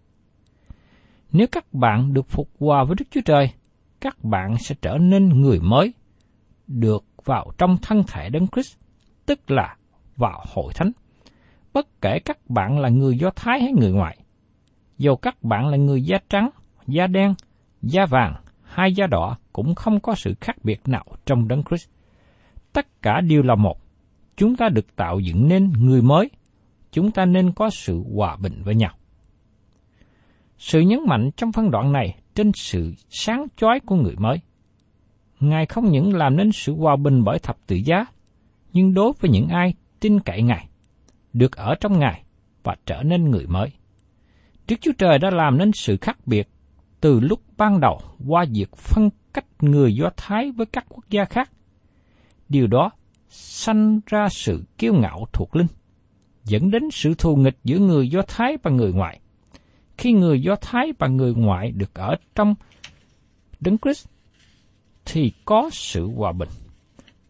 Nếu 1.32 1.46
các 1.52 1.74
bạn 1.74 2.14
được 2.14 2.28
phục 2.28 2.48
hòa 2.60 2.84
với 2.84 2.96
Đức 2.98 3.04
Chúa 3.10 3.20
Trời, 3.24 3.50
các 4.00 4.24
bạn 4.24 4.58
sẽ 4.58 4.74
trở 4.82 4.98
nên 5.00 5.28
người 5.28 5.60
mới, 5.60 5.94
được 6.66 7.04
vào 7.24 7.52
trong 7.58 7.76
thân 7.82 8.02
thể 8.08 8.28
Đấng 8.28 8.46
Christ, 8.46 8.76
tức 9.26 9.50
là 9.50 9.76
vào 10.16 10.44
hội 10.54 10.72
thánh. 10.74 10.90
Bất 11.72 12.00
kể 12.00 12.18
các 12.24 12.50
bạn 12.50 12.78
là 12.78 12.88
người 12.88 13.18
Do 13.18 13.30
Thái 13.36 13.60
hay 13.60 13.72
người 13.72 13.92
ngoại, 13.92 14.18
dù 14.98 15.16
các 15.16 15.42
bạn 15.42 15.68
là 15.68 15.76
người 15.76 16.02
da 16.02 16.18
trắng, 16.28 16.50
da 16.86 17.06
đen, 17.06 17.34
da 17.82 18.06
vàng 18.06 18.34
hay 18.62 18.94
da 18.94 19.06
đỏ 19.06 19.36
cũng 19.52 19.74
không 19.74 20.00
có 20.00 20.14
sự 20.14 20.34
khác 20.40 20.56
biệt 20.62 20.80
nào 20.86 21.04
trong 21.26 21.48
Đấng 21.48 21.62
Christ. 21.64 21.88
Tất 22.72 23.02
cả 23.02 23.20
đều 23.20 23.42
là 23.42 23.54
một. 23.54 23.78
Chúng 24.36 24.56
ta 24.56 24.68
được 24.68 24.96
tạo 24.96 25.20
dựng 25.20 25.48
nên 25.48 25.72
người 25.72 26.02
mới. 26.02 26.30
Chúng 26.92 27.10
ta 27.10 27.24
nên 27.24 27.52
có 27.52 27.70
sự 27.70 28.04
hòa 28.14 28.36
bình 28.36 28.62
với 28.64 28.74
nhau. 28.74 28.92
Sự 30.58 30.80
nhấn 30.80 31.00
mạnh 31.06 31.30
trong 31.36 31.52
phân 31.52 31.70
đoạn 31.70 31.92
này 31.92 32.18
trên 32.34 32.52
sự 32.54 32.94
sáng 33.08 33.46
chói 33.56 33.80
của 33.80 33.96
người 33.96 34.14
mới. 34.18 34.40
Ngài 35.40 35.66
không 35.66 35.90
những 35.90 36.14
làm 36.14 36.36
nên 36.36 36.52
sự 36.52 36.74
hòa 36.74 36.96
bình 36.96 37.24
bởi 37.24 37.38
thập 37.38 37.56
tự 37.66 37.76
giá, 37.76 38.06
nhưng 38.72 38.94
đối 38.94 39.12
với 39.20 39.30
những 39.30 39.48
ai 39.48 39.74
tin 40.00 40.20
cậy 40.20 40.42
Ngài, 40.42 40.68
được 41.32 41.56
ở 41.56 41.74
trong 41.80 41.98
Ngài 41.98 42.22
và 42.62 42.76
trở 42.86 43.02
nên 43.02 43.30
người 43.30 43.46
mới. 43.46 43.70
Đức 44.68 44.76
Chúa 44.80 44.92
Trời 44.98 45.18
đã 45.18 45.30
làm 45.30 45.58
nên 45.58 45.70
sự 45.72 45.96
khác 46.00 46.18
biệt 46.26 46.48
từ 47.00 47.20
lúc 47.20 47.40
ban 47.56 47.80
đầu 47.80 48.00
qua 48.26 48.44
việc 48.54 48.76
phân 48.76 49.10
cách 49.32 49.44
người 49.60 49.94
Do 49.94 50.10
Thái 50.16 50.50
với 50.56 50.66
các 50.66 50.86
quốc 50.88 51.04
gia 51.10 51.24
khác. 51.24 51.50
Điều 52.48 52.66
đó 52.66 52.90
sanh 53.28 54.00
ra 54.06 54.28
sự 54.30 54.64
kiêu 54.78 54.94
ngạo 54.94 55.26
thuộc 55.32 55.56
linh, 55.56 55.66
dẫn 56.44 56.70
đến 56.70 56.82
sự 56.92 57.14
thù 57.18 57.36
nghịch 57.36 57.58
giữa 57.64 57.78
người 57.78 58.08
Do 58.08 58.22
Thái 58.28 58.56
và 58.62 58.70
người 58.70 58.92
ngoại. 58.92 59.20
Khi 59.98 60.12
người 60.12 60.42
Do 60.42 60.56
Thái 60.60 60.92
và 60.98 61.06
người 61.08 61.34
ngoại 61.34 61.72
được 61.72 61.94
ở 61.94 62.14
trong 62.34 62.54
Đấng 63.60 63.78
Christ, 63.78 64.06
thì 65.04 65.32
có 65.44 65.70
sự 65.72 66.10
hòa 66.16 66.32
bình. 66.32 66.48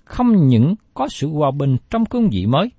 Không 0.05 0.47
những 0.47 0.75
có 0.95 1.09
sự 1.09 1.29
hòa 1.29 1.51
bình 1.51 1.77
trong 1.91 2.05
cương 2.07 2.31
vị 2.31 2.47
mới, 2.47 2.71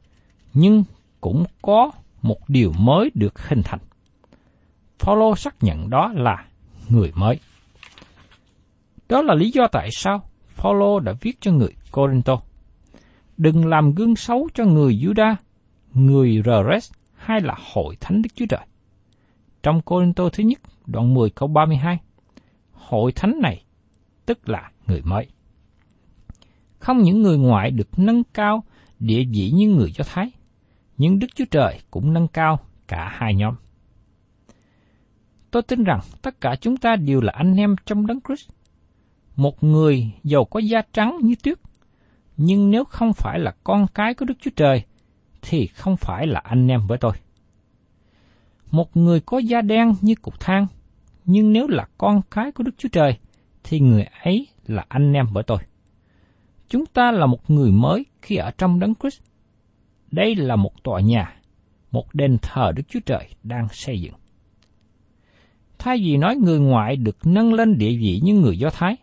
nhưng 0.53 0.83
cũng 1.21 1.43
có 1.61 1.91
một 2.21 2.49
điều 2.49 2.71
mới 2.71 3.11
được 3.13 3.47
hình 3.47 3.61
thành. 3.63 3.79
Phaolô 4.99 5.35
xác 5.35 5.55
nhận 5.63 5.89
đó 5.89 6.11
là 6.15 6.45
người 6.89 7.11
mới. 7.15 7.39
Đó 9.09 9.21
là 9.21 9.33
lý 9.33 9.51
do 9.51 9.67
tại 9.71 9.89
sao 9.91 10.29
Phaolô 10.47 10.99
đã 10.99 11.13
viết 11.21 11.37
cho 11.41 11.51
người 11.51 11.73
Corinto. 11.91 12.41
Đừng 13.37 13.65
làm 13.65 13.95
gương 13.95 14.15
xấu 14.15 14.49
cho 14.53 14.65
người 14.65 14.93
Juda, 14.93 15.35
người 15.93 16.41
Rores 16.45 16.91
hay 17.15 17.41
là 17.41 17.55
hội 17.73 17.97
thánh 17.99 18.21
Đức 18.21 18.29
Chúa 18.35 18.45
Trời. 18.49 18.65
Trong 19.63 19.81
Corinto 19.81 20.29
thứ 20.29 20.43
nhất, 20.43 20.59
đoạn 20.85 21.13
10 21.13 21.29
câu 21.29 21.47
32, 21.47 21.99
hội 22.71 23.11
thánh 23.11 23.39
này 23.41 23.63
tức 24.25 24.49
là 24.49 24.71
người 24.87 25.01
mới. 25.01 25.27
Không 26.79 26.97
những 26.97 27.21
người 27.21 27.37
ngoại 27.37 27.71
được 27.71 27.99
nâng 27.99 28.23
cao 28.23 28.63
địa 28.99 29.23
vị 29.33 29.51
như 29.53 29.67
người 29.67 29.91
Do 29.91 30.03
Thái, 30.07 30.31
nhưng 30.97 31.19
Đức 31.19 31.27
Chúa 31.35 31.45
Trời 31.51 31.79
cũng 31.91 32.13
nâng 32.13 32.27
cao 32.27 32.59
cả 32.87 33.09
hai 33.11 33.35
nhóm. 33.35 33.55
Tôi 35.57 35.63
tin 35.63 35.83
rằng 35.83 35.99
tất 36.21 36.41
cả 36.41 36.55
chúng 36.61 36.77
ta 36.77 36.95
đều 36.95 37.21
là 37.21 37.33
anh 37.35 37.55
em 37.55 37.75
trong 37.85 38.07
đấng 38.07 38.19
Christ. 38.27 38.49
Một 39.35 39.63
người 39.63 40.11
giàu 40.23 40.45
có 40.45 40.59
da 40.59 40.81
trắng 40.93 41.17
như 41.21 41.35
tuyết, 41.43 41.57
nhưng 42.37 42.71
nếu 42.71 42.85
không 42.85 43.13
phải 43.13 43.39
là 43.39 43.55
con 43.63 43.87
cái 43.93 44.13
của 44.13 44.25
Đức 44.25 44.33
Chúa 44.39 44.51
Trời, 44.55 44.83
thì 45.41 45.67
không 45.67 45.97
phải 45.97 46.27
là 46.27 46.39
anh 46.43 46.67
em 46.67 46.87
với 46.87 46.97
tôi. 46.97 47.13
Một 48.71 48.97
người 48.97 49.19
có 49.19 49.37
da 49.37 49.61
đen 49.61 49.93
như 50.01 50.15
cục 50.15 50.39
than, 50.39 50.67
nhưng 51.25 51.53
nếu 51.53 51.67
là 51.67 51.87
con 51.97 52.21
cái 52.31 52.51
của 52.51 52.63
Đức 52.63 52.75
Chúa 52.77 52.89
Trời, 52.91 53.17
thì 53.63 53.79
người 53.79 54.05
ấy 54.23 54.47
là 54.67 54.85
anh 54.87 55.13
em 55.13 55.25
với 55.33 55.43
tôi. 55.43 55.59
Chúng 56.69 56.85
ta 56.85 57.11
là 57.11 57.25
một 57.25 57.49
người 57.49 57.71
mới 57.71 58.05
khi 58.21 58.35
ở 58.35 58.51
trong 58.57 58.79
đấng 58.79 58.93
Christ. 58.95 59.21
Đây 60.11 60.35
là 60.35 60.55
một 60.55 60.83
tòa 60.83 61.01
nhà, 61.01 61.41
một 61.91 62.13
đền 62.13 62.37
thờ 62.41 62.71
Đức 62.75 62.83
Chúa 62.89 63.01
Trời 63.05 63.29
đang 63.43 63.67
xây 63.71 64.01
dựng 64.01 64.13
thay 65.79 65.97
vì 65.97 66.17
nói 66.17 66.35
người 66.35 66.59
ngoại 66.59 66.95
được 66.95 67.17
nâng 67.23 67.53
lên 67.53 67.77
địa 67.77 67.97
vị 67.97 68.21
như 68.23 68.33
người 68.33 68.59
Do 68.59 68.69
Thái. 68.69 68.97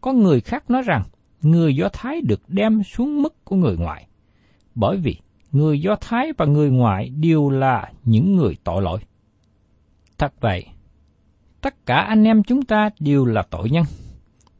Có 0.00 0.12
người 0.12 0.40
khác 0.40 0.70
nói 0.70 0.82
rằng 0.82 1.02
người 1.42 1.76
Do 1.76 1.88
Thái 1.92 2.20
được 2.20 2.40
đem 2.48 2.82
xuống 2.82 3.22
mức 3.22 3.44
của 3.44 3.56
người 3.56 3.76
ngoại, 3.76 4.06
bởi 4.74 4.96
vì 4.96 5.16
người 5.52 5.80
Do 5.80 5.96
Thái 6.00 6.32
và 6.38 6.46
người 6.46 6.70
ngoại 6.70 7.08
đều 7.08 7.50
là 7.50 7.92
những 8.04 8.36
người 8.36 8.56
tội 8.64 8.82
lỗi. 8.82 9.00
Thật 10.18 10.32
vậy, 10.40 10.66
tất 11.60 11.86
cả 11.86 11.96
anh 11.96 12.24
em 12.24 12.42
chúng 12.42 12.62
ta 12.62 12.90
đều 13.00 13.24
là 13.24 13.42
tội 13.42 13.70
nhân, 13.70 13.84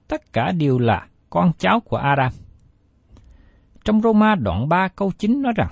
tất 0.09 0.33
cả 0.33 0.52
đều 0.52 0.78
là 0.78 1.07
con 1.31 1.52
cháu 1.59 1.81
của 1.81 1.97
Adam. 1.97 2.33
Trong 3.85 4.00
Roma 4.02 4.35
đoạn 4.35 4.69
3 4.69 4.88
câu 4.88 5.12
9 5.19 5.43
nói 5.43 5.52
rằng, 5.57 5.71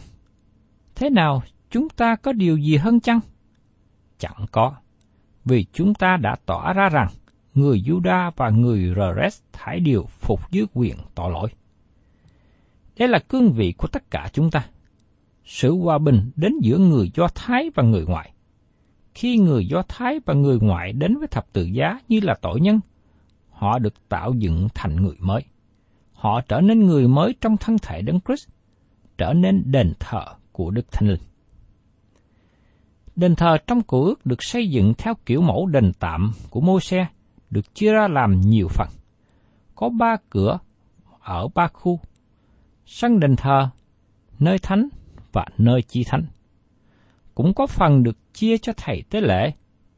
Thế 0.95 1.11
nào 1.11 1.43
chúng 1.71 1.89
ta 1.89 2.17
có 2.17 2.33
điều 2.33 2.57
gì 2.57 2.77
hơn 2.77 3.01
chăng? 3.01 3.21
Chẳng 4.19 4.47
có 4.53 4.75
vì 5.47 5.67
chúng 5.73 5.95
ta 5.95 6.17
đã 6.17 6.37
tỏ 6.47 6.73
ra 6.73 6.89
rằng 6.89 7.09
người 7.55 7.83
Juda 7.87 8.31
và 8.37 8.51
người 8.51 8.95
Rores 8.97 9.41
thải 9.53 9.81
đều 9.81 10.05
phục 10.07 10.51
dưới 10.51 10.67
quyền 10.75 10.97
tội 11.15 11.31
lỗi. 11.31 11.49
Đây 12.99 13.09
là 13.09 13.19
cương 13.19 13.53
vị 13.53 13.73
của 13.73 13.89
tất 13.89 14.11
cả 14.11 14.29
chúng 14.33 14.51
ta. 14.51 14.67
Sự 15.45 15.77
hòa 15.77 15.99
bình 15.99 16.31
đến 16.37 16.53
giữa 16.63 16.79
người 16.79 17.11
Do 17.15 17.29
Thái 17.35 17.71
và 17.75 17.83
người 17.83 18.05
ngoại. 18.07 18.33
Khi 19.15 19.39
người 19.39 19.67
Do 19.67 19.83
Thái 19.89 20.21
và 20.27 20.35
người 20.35 20.59
ngoại 20.61 20.93
đến 20.93 21.19
với 21.19 21.29
thập 21.29 21.53
tự 21.53 21.65
giá 21.65 22.01
như 22.09 22.21
là 22.23 22.35
tội 22.43 22.61
nhân, 22.61 22.81
họ 23.51 23.79
được 23.79 23.95
tạo 24.09 24.33
dựng 24.33 24.69
thành 24.75 24.97
người 24.97 25.17
mới. 25.21 25.43
Họ 26.13 26.41
trở 26.41 26.61
nên 26.61 26.87
người 26.87 27.09
mới 27.09 27.35
trong 27.41 27.57
thân 27.57 27.77
thể 27.83 28.03
Đấng 28.03 28.21
Christ, 28.21 28.49
trở 29.19 29.33
nên 29.33 29.63
đền 29.67 29.93
thờ 30.01 30.25
của 30.53 30.71
Đức 30.71 30.93
Thánh 30.93 31.09
Linh. 31.09 31.21
Đền 33.17 33.35
thờ 33.35 33.57
trong 33.67 33.83
cổ 33.83 34.05
ước 34.05 34.27
được 34.27 34.43
xây 34.43 34.71
dựng 34.71 34.95
theo 34.99 35.15
kiểu 35.27 35.41
mẫu 35.41 35.67
đền 35.67 35.93
tạm 35.99 36.33
của 36.51 36.61
mô 36.61 36.81
xe 36.81 37.07
được 37.51 37.75
chia 37.75 37.93
ra 37.93 38.09
làm 38.09 38.41
nhiều 38.41 38.69
phần. 38.69 38.89
Có 39.75 39.89
ba 39.89 40.17
cửa 40.31 40.59
ở 41.21 41.49
ba 41.55 41.69
khu, 41.69 42.01
sân 42.87 43.21
đền 43.21 43.37
thờ, 43.37 43.69
nơi 44.39 44.59
thánh 44.59 44.89
và 45.33 45.47
nơi 45.59 45.83
chi 45.83 46.05
thánh. 46.07 46.27
Cũng 47.35 47.55
có 47.55 47.67
phần 47.67 48.03
được 48.03 48.35
chia 48.35 48.59
cho 48.59 48.73
thầy 48.77 49.03
tế 49.11 49.21
lễ, 49.21 49.53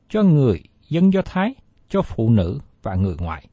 cho 0.09 0.23
người 0.23 0.63
dân 0.89 1.13
Do 1.13 1.23
Thái, 1.23 1.55
cho 1.89 2.03
phụ 2.03 2.31
nữ 2.31 2.59
và 2.83 2.95
người 2.95 3.15
ngoại. 3.19 3.49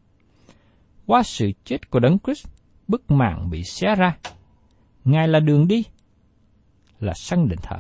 Qua 1.05 1.23
sự 1.23 1.51
chết 1.63 1.89
của 1.89 1.99
Đấng 1.99 2.17
Christ, 2.19 2.47
bức 2.87 3.11
màn 3.11 3.49
bị 3.49 3.63
xé 3.63 3.95
ra. 3.95 4.17
Ngài 5.05 5.27
là 5.27 5.39
đường 5.39 5.67
đi, 5.67 5.83
là 6.99 7.13
sân 7.15 7.47
đền 7.49 7.59
thờ. 7.61 7.77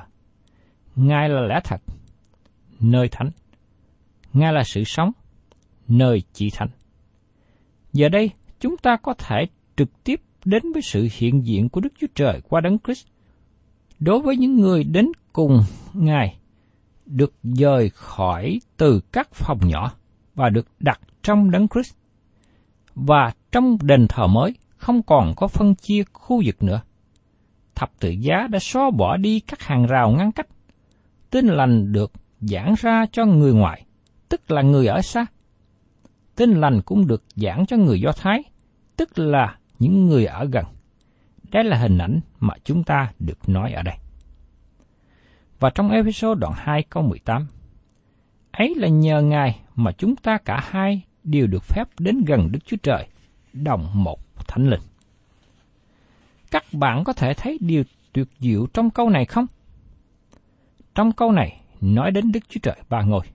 Ngài 0.95 1.29
là 1.29 1.41
lẽ 1.41 1.59
thật, 1.63 1.81
nơi 2.79 3.07
thánh. 3.11 3.29
Ngài 4.33 4.53
là 4.53 4.63
sự 4.63 4.83
sống, 4.85 5.11
nơi 5.87 6.23
chỉ 6.33 6.49
thánh. 6.49 6.69
Giờ 7.93 8.09
đây, 8.09 8.29
chúng 8.59 8.77
ta 8.77 8.97
có 9.01 9.13
thể 9.13 9.45
trực 9.75 10.03
tiếp 10.03 10.21
đến 10.45 10.63
với 10.73 10.81
sự 10.81 11.07
hiện 11.11 11.45
diện 11.45 11.69
của 11.69 11.81
Đức 11.81 11.93
Chúa 11.99 12.07
Trời 12.15 12.41
qua 12.49 12.61
Đấng 12.61 12.77
Christ. 12.79 13.07
Đối 13.99 14.19
với 14.19 14.37
những 14.37 14.55
người 14.55 14.83
đến 14.83 15.07
cùng 15.33 15.59
Ngài, 15.93 16.37
được 17.05 17.33
dời 17.43 17.89
khỏi 17.89 18.59
từ 18.77 19.01
các 19.11 19.29
phòng 19.33 19.59
nhỏ 19.67 19.91
và 20.35 20.49
được 20.49 20.67
đặt 20.79 20.99
trong 21.23 21.51
Đấng 21.51 21.67
Christ. 21.67 21.95
Và 22.95 23.33
trong 23.51 23.77
đền 23.81 24.05
thờ 24.09 24.27
mới 24.27 24.55
không 24.77 25.03
còn 25.03 25.33
có 25.35 25.47
phân 25.47 25.75
chia 25.75 26.03
khu 26.13 26.41
vực 26.45 26.63
nữa. 26.63 26.81
Thập 27.75 27.91
tự 27.99 28.09
giá 28.09 28.47
đã 28.49 28.59
xóa 28.59 28.91
bỏ 28.97 29.17
đi 29.17 29.39
các 29.39 29.61
hàng 29.61 29.85
rào 29.85 30.11
ngăn 30.11 30.31
cách 30.31 30.47
tin 31.35 31.47
lành 31.47 31.91
được 31.91 32.11
giảng 32.41 32.75
ra 32.77 33.05
cho 33.11 33.25
người 33.25 33.53
ngoại, 33.53 33.85
tức 34.29 34.51
là 34.51 34.61
người 34.61 34.87
ở 34.87 35.01
xa. 35.01 35.25
tin 36.35 36.51
lành 36.51 36.81
cũng 36.81 37.07
được 37.07 37.23
giảng 37.35 37.65
cho 37.65 37.77
người 37.77 38.01
Do 38.01 38.11
Thái, 38.11 38.43
tức 38.97 39.19
là 39.19 39.57
những 39.79 40.05
người 40.05 40.25
ở 40.25 40.45
gần. 40.45 40.65
Đây 41.51 41.63
là 41.63 41.77
hình 41.77 41.97
ảnh 41.97 42.19
mà 42.39 42.53
chúng 42.63 42.83
ta 42.83 43.11
được 43.19 43.49
nói 43.49 43.73
ở 43.73 43.81
đây. 43.81 43.95
Và 45.59 45.69
trong 45.69 45.91
episode 45.91 46.39
đoạn 46.39 46.53
2 46.55 46.83
câu 46.83 47.03
18, 47.03 47.47
ấy 48.51 48.75
là 48.77 48.87
nhờ 48.87 49.21
Ngài 49.21 49.59
mà 49.75 49.91
chúng 49.91 50.15
ta 50.15 50.37
cả 50.37 50.59
hai 50.69 51.01
đều 51.23 51.47
được 51.47 51.63
phép 51.63 51.83
đến 51.99 52.23
gần 52.27 52.51
Đức 52.51 52.59
Chúa 52.65 52.77
Trời, 52.83 53.07
đồng 53.53 54.03
một 54.03 54.47
thánh 54.47 54.69
linh. 54.69 54.81
Các 56.51 56.63
bạn 56.71 57.03
có 57.03 57.13
thể 57.13 57.33
thấy 57.33 57.57
điều 57.61 57.83
tuyệt 58.13 58.27
diệu 58.39 58.67
trong 58.73 58.89
câu 58.89 59.09
này 59.09 59.25
không? 59.25 59.45
Trong 60.95 61.11
câu 61.11 61.31
này 61.31 61.61
nói 61.81 62.11
đến 62.11 62.31
Đức 62.31 62.39
Chúa 62.49 62.59
Trời 62.63 62.75
ba 62.89 63.01
ngôi. 63.01 63.25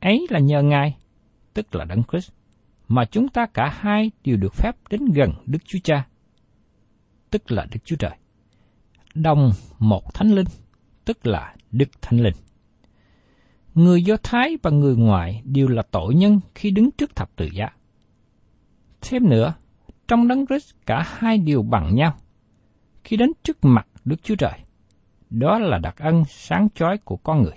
Ấy 0.00 0.26
là 0.30 0.38
nhờ 0.38 0.62
Ngài, 0.62 0.96
tức 1.54 1.74
là 1.74 1.84
Đấng 1.84 2.02
Christ, 2.10 2.30
mà 2.88 3.04
chúng 3.04 3.28
ta 3.28 3.46
cả 3.46 3.68
hai 3.76 4.10
đều 4.24 4.36
được 4.36 4.54
phép 4.54 4.76
đến 4.90 5.04
gần 5.04 5.32
Đức 5.46 5.58
Chúa 5.64 5.78
Cha, 5.84 6.06
tức 7.30 7.52
là 7.52 7.66
Đức 7.72 7.80
Chúa 7.84 7.96
Trời. 7.96 8.16
Đồng 9.14 9.50
một 9.78 10.14
thánh 10.14 10.34
linh, 10.34 10.46
tức 11.04 11.26
là 11.26 11.54
Đức 11.70 11.88
Thánh 12.02 12.20
Linh. 12.20 12.34
Người 13.74 14.02
Do 14.02 14.16
Thái 14.22 14.58
và 14.62 14.70
người 14.70 14.96
ngoại 14.96 15.42
đều 15.44 15.68
là 15.68 15.82
tội 15.82 16.14
nhân 16.14 16.40
khi 16.54 16.70
đứng 16.70 16.90
trước 16.90 17.16
thập 17.16 17.36
tự 17.36 17.48
giá. 17.52 17.68
Thêm 19.00 19.28
nữa, 19.28 19.54
trong 20.08 20.28
đấng 20.28 20.46
Christ 20.46 20.74
cả 20.86 21.02
hai 21.06 21.38
đều 21.38 21.62
bằng 21.62 21.94
nhau. 21.94 22.16
Khi 23.04 23.16
đến 23.16 23.32
trước 23.42 23.64
mặt 23.64 23.86
Đức 24.04 24.22
Chúa 24.22 24.34
Trời, 24.34 24.63
đó 25.38 25.58
là 25.58 25.78
đặc 25.78 25.96
ân 25.98 26.24
sáng 26.28 26.68
chói 26.74 26.98
của 26.98 27.16
con 27.16 27.42
người. 27.42 27.56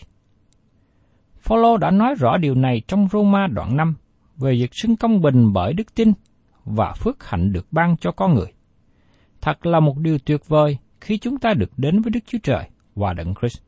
Phaolô 1.40 1.78
đã 1.78 1.92
nói 1.92 2.16
rõ 2.20 2.38
điều 2.38 2.56
này 2.56 2.82
trong 2.88 3.08
Roma 3.12 3.48
đoạn 3.48 3.78
5 3.78 3.96
về 4.38 4.52
việc 4.52 4.70
xưng 4.74 4.96
công 4.96 5.22
bình 5.22 5.54
bởi 5.54 5.74
đức 5.74 5.96
tin 5.96 6.14
và 6.66 6.94
phước 6.94 7.24
hạnh 7.24 7.54
được 7.54 7.68
ban 7.72 7.98
cho 7.98 8.12
con 8.12 8.34
người. 8.34 8.54
Thật 9.42 9.66
là 9.66 9.80
một 9.80 9.98
điều 9.98 10.18
tuyệt 10.26 10.48
vời 10.48 10.78
khi 11.02 11.18
chúng 11.18 11.38
ta 11.38 11.54
được 11.54 11.72
đến 11.78 12.02
với 12.02 12.12
Đức 12.12 12.20
Chúa 12.26 12.38
Trời 12.44 12.70
và 12.96 13.14
Đấng 13.14 13.34
Christ. 13.40 13.62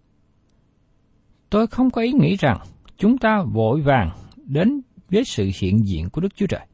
Tôi 1.49 1.67
không 1.67 1.91
có 1.91 2.01
ý 2.01 2.11
nghĩ 2.11 2.35
rằng 2.35 2.57
chúng 2.97 3.17
ta 3.17 3.43
vội 3.53 3.81
vàng 3.81 4.09
đến 4.45 4.81
với 5.09 5.23
sự 5.25 5.49
hiện 5.59 5.87
diện 5.87 6.09
của 6.09 6.21
Đức 6.21 6.35
Chúa 6.35 6.47
Trời. 6.47 6.65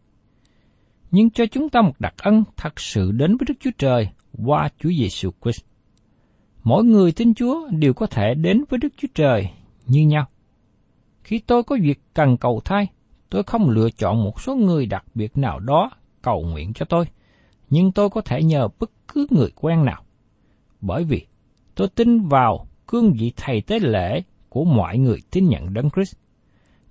Nhưng 1.12 1.30
cho 1.30 1.46
chúng 1.46 1.70
ta 1.70 1.82
một 1.82 1.94
đặc 2.00 2.14
ân 2.18 2.44
thật 2.58 2.80
sự 2.80 3.12
đến 3.12 3.38
với 3.38 3.46
Đức 3.48 3.54
Chúa 3.60 3.72
Trời 3.78 4.10
qua 4.46 4.70
Chúa 4.80 4.90
Giêsu 5.00 5.32
Christ. 5.44 5.62
Mỗi 6.66 6.84
người 6.84 7.12
tin 7.12 7.34
Chúa 7.34 7.68
đều 7.70 7.94
có 7.94 8.08
thể 8.08 8.34
đến 8.34 8.64
với 8.70 8.78
Đức 8.78 8.94
Chúa 8.98 9.08
Trời 9.16 9.50
như 9.88 10.02
nhau. 10.02 10.26
Khi 11.24 11.40
tôi 11.40 11.64
có 11.64 11.78
việc 11.82 12.00
cần 12.14 12.38
cầu 12.38 12.62
thai, 12.66 12.88
tôi 13.30 13.44
không 13.44 13.70
lựa 13.70 13.90
chọn 13.90 14.24
một 14.24 14.42
số 14.42 14.56
người 14.56 14.86
đặc 14.86 15.06
biệt 15.16 15.38
nào 15.38 15.60
đó 15.60 15.92
cầu 16.22 16.42
nguyện 16.42 16.74
cho 16.74 16.86
tôi, 16.90 17.06
nhưng 17.70 17.92
tôi 17.92 18.10
có 18.10 18.22
thể 18.22 18.44
nhờ 18.44 18.68
bất 18.80 18.92
cứ 19.08 19.28
người 19.30 19.50
quen 19.56 19.86
nào. 19.86 20.04
Bởi 20.82 21.04
vì 21.04 21.26
tôi 21.76 21.88
tin 21.96 22.28
vào 22.28 22.68
cương 22.88 23.14
vị 23.14 23.34
thầy 23.36 23.62
tế 23.62 23.80
lễ 23.80 24.22
của 24.50 24.64
mọi 24.64 24.98
người 24.98 25.18
tin 25.32 25.50
nhận 25.50 25.74
Đấng 25.74 25.90
Christ. 25.90 26.16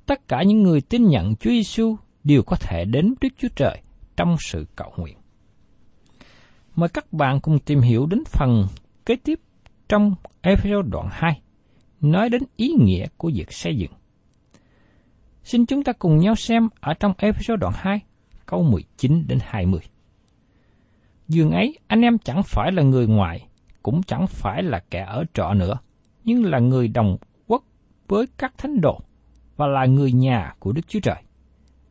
Tất 0.07 0.29
cả 0.29 0.43
những 0.43 0.63
người 0.63 0.81
tin 0.81 1.09
nhận 1.09 1.37
Chúa 1.37 1.51
Giêsu 1.51 1.97
đều 2.25 2.43
có 2.43 2.57
thể 2.57 2.85
đến 2.85 3.15
Đức 3.21 3.29
Chúa 3.39 3.49
Trời 3.57 3.81
trong 4.17 4.37
sự 4.41 4.67
cầu 4.77 4.93
nguyện. 4.97 5.17
Mời 6.77 6.89
các 6.89 7.13
bạn 7.13 7.41
cùng 7.41 7.59
tìm 7.59 7.81
hiểu 7.81 8.07
đến 8.07 8.23
phần 8.27 8.67
kế 9.07 9.17
tiếp 9.17 9.41
trong 9.89 10.15
Ephesos 10.41 10.87
đoạn 10.91 11.09
2, 11.11 11.41
nói 12.01 12.29
đến 12.29 12.43
ý 12.57 12.75
nghĩa 12.79 13.07
của 13.17 13.31
việc 13.35 13.53
xây 13.53 13.77
dựng. 13.77 13.91
Xin 15.43 15.67
chúng 15.67 15.85
ta 15.85 15.93
cùng 15.93 16.19
nhau 16.19 16.35
xem 16.35 16.69
ở 16.81 16.95
trong 16.95 17.13
Ephesos 17.19 17.61
đoạn 17.61 17.73
2, 17.77 18.01
câu 18.47 18.63
19 18.63 19.25
đến 19.27 19.39
20. 19.43 19.81
Dường 21.29 21.51
ấy, 21.51 21.79
anh 21.87 22.01
em 22.01 22.19
chẳng 22.19 22.43
phải 22.43 22.73
là 22.73 22.83
người 22.83 23.07
ngoài, 23.07 23.49
cũng 23.83 24.03
chẳng 24.03 24.27
phải 24.27 24.63
là 24.63 24.85
kẻ 24.91 25.05
ở 25.09 25.25
trọ 25.35 25.55
nữa, 25.55 25.75
nhưng 26.25 26.45
là 26.45 26.59
người 26.59 26.89
đồng 26.89 27.17
quốc 27.47 27.65
với 28.09 28.27
các 28.39 28.59
thánh 28.59 28.81
đồ 28.81 29.01
và 29.57 29.67
là 29.67 29.87
người 29.87 30.13
nhà 30.13 30.55
của 30.59 30.73
Đức 30.73 30.89
Chúa 30.89 31.01
Trời. 31.01 31.23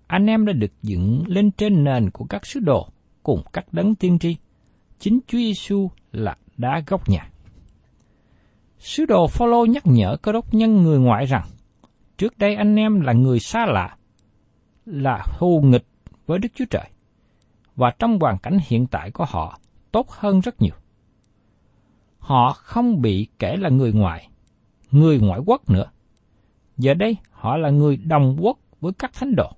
Anh 0.07 0.25
em 0.25 0.45
đã 0.45 0.53
được 0.53 0.71
dựng 0.81 1.23
lên 1.27 1.51
trên 1.51 1.83
nền 1.83 2.09
của 2.09 2.25
các 2.25 2.45
sứ 2.45 2.59
đồ 2.59 2.87
cùng 3.23 3.41
các 3.53 3.73
đấng 3.73 3.95
tiên 3.95 4.19
tri. 4.19 4.37
Chính 4.99 5.19
Chúa 5.27 5.37
Giêsu 5.37 5.89
là 6.11 6.37
đá 6.57 6.83
gốc 6.87 7.09
nhà. 7.09 7.29
Sứ 8.83 9.05
đồ 9.05 9.27
Phaolô 9.27 9.65
nhắc 9.65 9.83
nhở 9.85 10.17
cơ 10.21 10.31
đốc 10.31 10.53
nhân 10.53 10.83
người 10.83 10.99
ngoại 10.99 11.25
rằng, 11.25 11.47
trước 12.17 12.37
đây 12.37 12.55
anh 12.55 12.75
em 12.75 13.01
là 13.01 13.13
người 13.13 13.39
xa 13.39 13.65
lạ, 13.65 13.97
là 14.85 15.25
thù 15.37 15.61
nghịch 15.63 15.85
với 16.25 16.39
Đức 16.39 16.49
Chúa 16.55 16.65
Trời, 16.69 16.89
và 17.75 17.91
trong 17.99 18.19
hoàn 18.19 18.37
cảnh 18.37 18.57
hiện 18.67 18.87
tại 18.87 19.11
của 19.11 19.25
họ 19.27 19.59
tốt 19.91 20.09
hơn 20.09 20.39
rất 20.39 20.61
nhiều. 20.61 20.73
Họ 22.19 22.53
không 22.53 23.01
bị 23.01 23.27
kể 23.39 23.55
là 23.57 23.69
người 23.69 23.93
ngoại, 23.93 24.29
người 24.91 25.19
ngoại 25.19 25.39
quốc 25.45 25.69
nữa. 25.69 25.85
Giờ 26.77 26.93
đây 26.93 27.17
họ 27.31 27.57
là 27.57 27.69
người 27.69 27.97
đồng 27.97 28.37
quốc 28.39 28.57
với 28.81 28.93
các 28.93 29.13
thánh 29.13 29.35
đồ. 29.35 29.51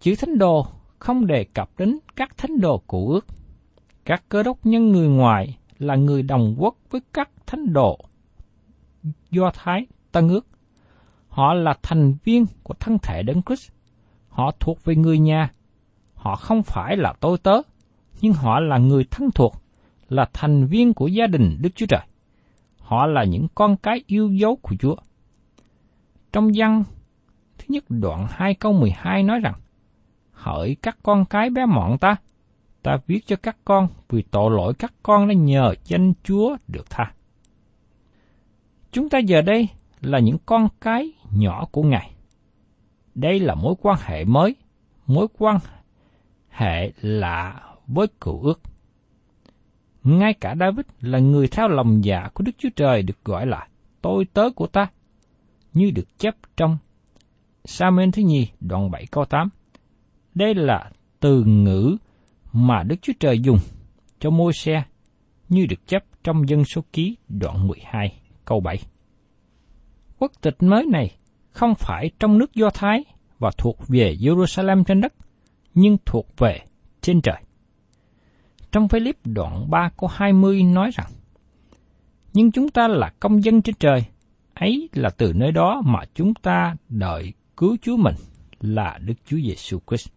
Chữ 0.00 0.14
thánh 0.18 0.38
đồ 0.38 0.66
không 0.98 1.26
đề 1.26 1.44
cập 1.44 1.70
đến 1.78 1.98
các 2.16 2.36
thánh 2.36 2.60
đồ 2.60 2.82
cụ 2.86 3.10
ước. 3.10 3.26
Các 4.04 4.24
cơ 4.28 4.42
đốc 4.42 4.66
nhân 4.66 4.88
người 4.88 5.08
ngoài 5.08 5.58
là 5.80 5.94
người 5.96 6.22
đồng 6.22 6.54
quốc 6.58 6.76
với 6.90 7.00
các 7.12 7.30
thánh 7.46 7.72
đồ 7.72 7.98
Do 9.30 9.50
Thái 9.54 9.86
Tân 10.12 10.28
ước. 10.28 10.46
Họ 11.28 11.54
là 11.54 11.74
thành 11.82 12.14
viên 12.24 12.46
của 12.62 12.74
thân 12.74 12.98
thể 13.02 13.22
Đấng 13.22 13.42
Christ. 13.42 13.70
Họ 14.28 14.50
thuộc 14.60 14.84
về 14.84 14.96
người 14.96 15.18
nhà. 15.18 15.50
Họ 16.14 16.36
không 16.36 16.62
phải 16.62 16.96
là 16.96 17.12
tôi 17.20 17.38
tớ, 17.38 17.60
nhưng 18.20 18.32
họ 18.32 18.60
là 18.60 18.78
người 18.78 19.04
thân 19.10 19.30
thuộc, 19.30 19.54
là 20.08 20.28
thành 20.32 20.66
viên 20.66 20.94
của 20.94 21.06
gia 21.06 21.26
đình 21.26 21.56
Đức 21.60 21.70
Chúa 21.74 21.86
Trời. 21.86 22.00
Họ 22.78 23.06
là 23.06 23.24
những 23.24 23.46
con 23.54 23.76
cái 23.76 24.02
yêu 24.06 24.28
dấu 24.28 24.56
của 24.56 24.76
Chúa. 24.80 24.96
Trong 26.32 26.50
văn 26.54 26.84
thứ 27.58 27.64
nhất 27.68 27.84
đoạn 27.88 28.26
2 28.30 28.54
câu 28.54 28.72
12 28.72 29.22
nói 29.22 29.40
rằng, 29.40 29.54
Hỡi 30.32 30.76
các 30.82 30.98
con 31.02 31.24
cái 31.24 31.50
bé 31.50 31.66
mọn 31.66 31.98
ta, 31.98 32.16
ta 32.82 32.98
viết 33.06 33.26
cho 33.26 33.36
các 33.36 33.56
con 33.64 33.88
vì 34.08 34.22
tội 34.22 34.50
lỗi 34.50 34.74
các 34.74 34.92
con 35.02 35.28
đã 35.28 35.34
nhờ 35.34 35.74
danh 35.84 36.12
Chúa 36.22 36.56
được 36.68 36.90
tha. 36.90 37.12
Chúng 38.92 39.08
ta 39.08 39.18
giờ 39.18 39.42
đây 39.42 39.68
là 40.00 40.18
những 40.18 40.36
con 40.46 40.68
cái 40.80 41.12
nhỏ 41.32 41.64
của 41.72 41.82
Ngài. 41.82 42.10
Đây 43.14 43.40
là 43.40 43.54
mối 43.54 43.74
quan 43.82 43.98
hệ 44.02 44.24
mới, 44.24 44.56
mối 45.06 45.26
quan 45.38 45.58
hệ 46.48 46.92
lạ 47.00 47.60
với 47.86 48.06
cựu 48.20 48.42
ước. 48.42 48.60
Ngay 50.04 50.34
cả 50.34 50.54
David 50.60 50.86
là 51.00 51.18
người 51.18 51.48
theo 51.48 51.68
lòng 51.68 52.04
dạ 52.04 52.28
của 52.34 52.44
Đức 52.44 52.52
Chúa 52.58 52.68
Trời 52.76 53.02
được 53.02 53.24
gọi 53.24 53.46
là 53.46 53.68
tôi 54.02 54.24
tớ 54.24 54.50
của 54.50 54.66
ta, 54.66 54.88
như 55.72 55.90
được 55.90 56.18
chép 56.18 56.34
trong 56.56 56.78
Samuel 57.64 58.10
thứ 58.12 58.22
nhì 58.22 58.48
đoạn 58.60 58.90
7 58.90 59.06
câu 59.06 59.24
8. 59.24 59.48
Đây 60.34 60.54
là 60.54 60.90
từ 61.20 61.44
ngữ 61.44 61.96
mà 62.52 62.82
Đức 62.82 62.96
Chúa 63.02 63.12
Trời 63.20 63.40
dùng 63.40 63.58
cho 64.18 64.30
môi 64.30 64.52
xe 64.52 64.82
như 65.48 65.66
được 65.66 65.86
chép 65.86 66.04
trong 66.24 66.48
dân 66.48 66.64
số 66.64 66.84
ký 66.92 67.16
đoạn 67.28 67.68
12 67.68 68.20
câu 68.44 68.60
7. 68.60 68.76
Quốc 70.18 70.32
tịch 70.40 70.62
mới 70.62 70.86
này 70.86 71.16
không 71.50 71.74
phải 71.74 72.10
trong 72.18 72.38
nước 72.38 72.54
Do 72.54 72.70
Thái 72.70 73.04
và 73.38 73.50
thuộc 73.58 73.78
về 73.88 74.16
Jerusalem 74.20 74.84
trên 74.84 75.00
đất, 75.00 75.14
nhưng 75.74 75.96
thuộc 76.06 76.26
về 76.38 76.60
trên 77.00 77.20
trời. 77.20 77.42
Trong 78.72 78.88
Philip 78.88 79.16
đoạn 79.24 79.70
3 79.70 79.90
câu 79.96 80.10
20 80.12 80.62
nói 80.62 80.90
rằng, 80.94 81.10
Nhưng 82.32 82.52
chúng 82.52 82.68
ta 82.68 82.88
là 82.88 83.12
công 83.20 83.44
dân 83.44 83.62
trên 83.62 83.74
trời, 83.78 84.04
ấy 84.54 84.88
là 84.92 85.10
từ 85.10 85.32
nơi 85.32 85.52
đó 85.52 85.82
mà 85.84 86.00
chúng 86.14 86.34
ta 86.34 86.76
đợi 86.88 87.32
cứu 87.56 87.76
Chúa 87.82 87.96
mình 87.96 88.14
là 88.60 88.98
Đức 89.04 89.14
Chúa 89.26 89.36
Giêsu 89.36 89.78
Christ. 89.86 90.08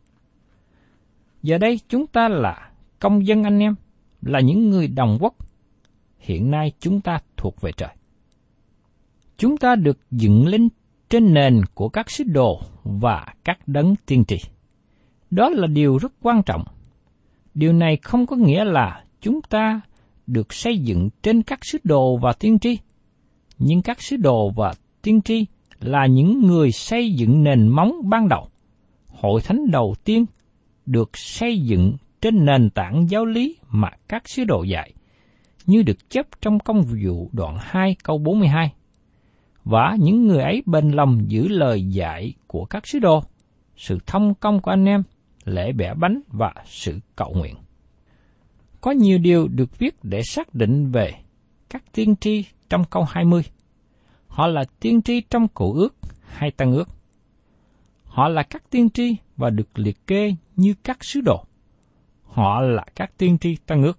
Giờ 1.43 1.57
đây 1.57 1.79
chúng 1.89 2.07
ta 2.07 2.27
là 2.29 2.71
công 2.99 3.27
dân 3.27 3.43
anh 3.43 3.59
em, 3.59 3.75
là 4.21 4.39
những 4.39 4.69
người 4.69 4.87
đồng 4.87 5.17
quốc. 5.21 5.35
Hiện 6.19 6.51
nay 6.51 6.71
chúng 6.79 7.01
ta 7.01 7.19
thuộc 7.37 7.61
về 7.61 7.71
trời. 7.77 7.95
Chúng 9.37 9.57
ta 9.57 9.75
được 9.75 9.99
dựng 10.11 10.47
lên 10.47 10.69
trên 11.09 11.33
nền 11.33 11.61
của 11.73 11.89
các 11.89 12.11
sứ 12.11 12.23
đồ 12.23 12.61
và 12.83 13.25
các 13.43 13.67
đấng 13.67 13.95
tiên 14.05 14.23
tri. 14.27 14.37
Đó 15.31 15.49
là 15.49 15.67
điều 15.67 15.97
rất 15.97 16.13
quan 16.21 16.43
trọng. 16.43 16.63
Điều 17.53 17.73
này 17.73 17.97
không 17.97 18.25
có 18.25 18.35
nghĩa 18.35 18.63
là 18.63 19.03
chúng 19.21 19.41
ta 19.41 19.81
được 20.27 20.53
xây 20.53 20.77
dựng 20.77 21.09
trên 21.23 21.43
các 21.43 21.59
sứ 21.61 21.77
đồ 21.83 22.17
và 22.17 22.33
tiên 22.33 22.59
tri. 22.59 22.77
Nhưng 23.59 23.81
các 23.81 24.01
sứ 24.01 24.17
đồ 24.17 24.49
và 24.49 24.73
tiên 25.01 25.21
tri 25.21 25.45
là 25.79 26.05
những 26.05 26.47
người 26.47 26.71
xây 26.71 27.13
dựng 27.13 27.43
nền 27.43 27.67
móng 27.67 28.09
ban 28.09 28.27
đầu. 28.27 28.47
Hội 29.07 29.41
thánh 29.41 29.71
đầu 29.71 29.95
tiên 30.03 30.25
được 30.85 31.17
xây 31.17 31.59
dựng 31.59 31.93
trên 32.21 32.45
nền 32.45 32.69
tảng 32.69 33.09
giáo 33.09 33.25
lý 33.25 33.57
mà 33.69 33.89
các 34.07 34.29
sứ 34.29 34.43
đồ 34.43 34.63
dạy, 34.63 34.93
như 35.65 35.83
được 35.83 36.09
chấp 36.09 36.25
trong 36.41 36.59
công 36.59 36.81
vụ 36.81 37.29
đoạn 37.31 37.57
2 37.59 37.95
câu 38.03 38.17
42. 38.17 38.73
Và 39.63 39.95
những 39.99 40.27
người 40.27 40.41
ấy 40.41 40.63
bên 40.65 40.91
lòng 40.91 41.21
giữ 41.27 41.47
lời 41.47 41.85
dạy 41.87 42.33
của 42.47 42.65
các 42.65 42.87
sứ 42.87 42.99
đồ 42.99 43.23
sự 43.77 43.97
thông 44.05 44.33
công 44.35 44.61
của 44.61 44.71
anh 44.71 44.85
em, 44.85 45.03
lễ 45.43 45.71
bẻ 45.71 45.93
bánh 45.93 46.21
và 46.27 46.53
sự 46.65 46.99
cầu 47.15 47.33
nguyện. 47.35 47.55
Có 48.81 48.91
nhiều 48.91 49.17
điều 49.17 49.47
được 49.47 49.79
viết 49.79 49.95
để 50.03 50.21
xác 50.23 50.55
định 50.55 50.91
về 50.91 51.11
các 51.69 51.83
tiên 51.91 52.15
tri 52.15 52.45
trong 52.69 52.83
câu 52.89 53.03
20. 53.09 53.41
Họ 54.27 54.47
là 54.47 54.63
tiên 54.79 55.01
tri 55.01 55.21
trong 55.21 55.47
cổ 55.47 55.73
ước 55.73 55.95
hay 56.27 56.51
tăng 56.51 56.71
ước. 56.71 56.89
Họ 58.13 58.27
là 58.27 58.43
các 58.43 58.63
tiên 58.69 58.89
tri 58.89 59.15
và 59.37 59.49
được 59.49 59.79
liệt 59.79 60.07
kê 60.07 60.35
như 60.55 60.73
các 60.83 61.03
sứ 61.03 61.21
đồ. 61.21 61.45
Họ 62.23 62.61
là 62.61 62.85
các 62.95 63.11
tiên 63.17 63.37
tri 63.37 63.55
tăng 63.55 63.83
ước. 63.83 63.97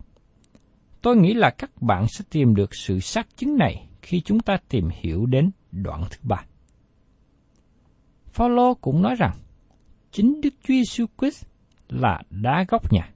Tôi 1.03 1.17
nghĩ 1.17 1.35
là 1.35 1.51
các 1.51 1.83
bạn 1.83 2.07
sẽ 2.09 2.25
tìm 2.31 2.55
được 2.55 2.75
sự 2.75 3.01
xác 3.01 3.37
chứng 3.37 3.57
này 3.57 3.89
khi 4.03 4.21
chúng 4.21 4.41
ta 4.41 4.57
tìm 4.69 4.89
hiểu 4.93 5.27
đến 5.27 5.51
đoạn 5.73 6.03
thứ 6.11 6.17
ba. 6.23 6.45
Phaolô 8.27 8.75
cũng 8.75 9.03
nói 9.03 9.15
rằng 9.15 9.33
chính 10.11 10.41
Đức 10.41 10.55
Chúa 10.63 10.75
Giêsu 10.75 11.07
Christ 11.19 11.45
là 11.89 12.23
đá 12.31 12.65
gốc 12.69 12.93
nhà. 12.93 13.11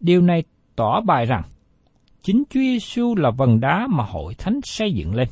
Điều 0.00 0.20
này 0.20 0.42
tỏ 0.76 1.00
bài 1.00 1.26
rằng 1.26 1.42
chính 2.22 2.44
Chúa 2.50 2.60
Giêsu 2.60 3.14
là 3.16 3.30
vần 3.30 3.60
đá 3.60 3.86
mà 3.90 4.04
hội 4.04 4.34
thánh 4.34 4.60
xây 4.62 4.92
dựng 4.92 5.14
lên. 5.14 5.28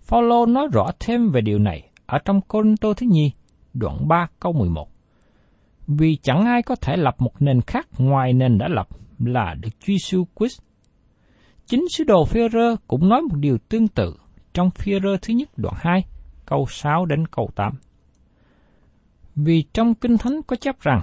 Phaolô 0.00 0.46
nói 0.46 0.68
rõ 0.72 0.90
thêm 1.00 1.30
về 1.30 1.40
điều 1.40 1.58
này 1.58 1.90
ở 2.06 2.18
trong 2.24 2.40
Côn 2.40 2.76
Tô 2.76 2.94
thứ 2.94 3.06
nhì, 3.10 3.32
đoạn 3.78 4.08
3 4.08 4.26
câu 4.40 4.52
11. 4.52 4.88
Vì 5.86 6.16
chẳng 6.22 6.46
ai 6.46 6.62
có 6.62 6.76
thể 6.76 6.96
lập 6.96 7.14
một 7.18 7.42
nền 7.42 7.60
khác 7.60 7.86
ngoài 7.98 8.32
nền 8.32 8.58
đã 8.58 8.68
lập 8.68 8.88
là 9.18 9.54
Đức 9.60 9.68
Chúa 9.80 9.86
Giêsu 9.92 10.24
Christ. 10.38 10.60
Chính 11.66 11.84
sứ 11.88 12.04
đồ 12.04 12.24
Phi-rơ 12.24 12.76
cũng 12.86 13.08
nói 13.08 13.22
một 13.22 13.36
điều 13.36 13.58
tương 13.68 13.88
tự 13.88 14.16
trong 14.54 14.70
Phi-rơ 14.70 15.16
thứ 15.22 15.34
nhất 15.34 15.48
đoạn 15.56 15.74
2, 15.78 16.04
câu 16.46 16.66
6 16.68 17.06
đến 17.06 17.26
câu 17.26 17.50
8. 17.54 17.72
Vì 19.36 19.64
trong 19.72 19.94
Kinh 19.94 20.18
Thánh 20.18 20.40
có 20.46 20.56
chấp 20.56 20.80
rằng, 20.80 21.00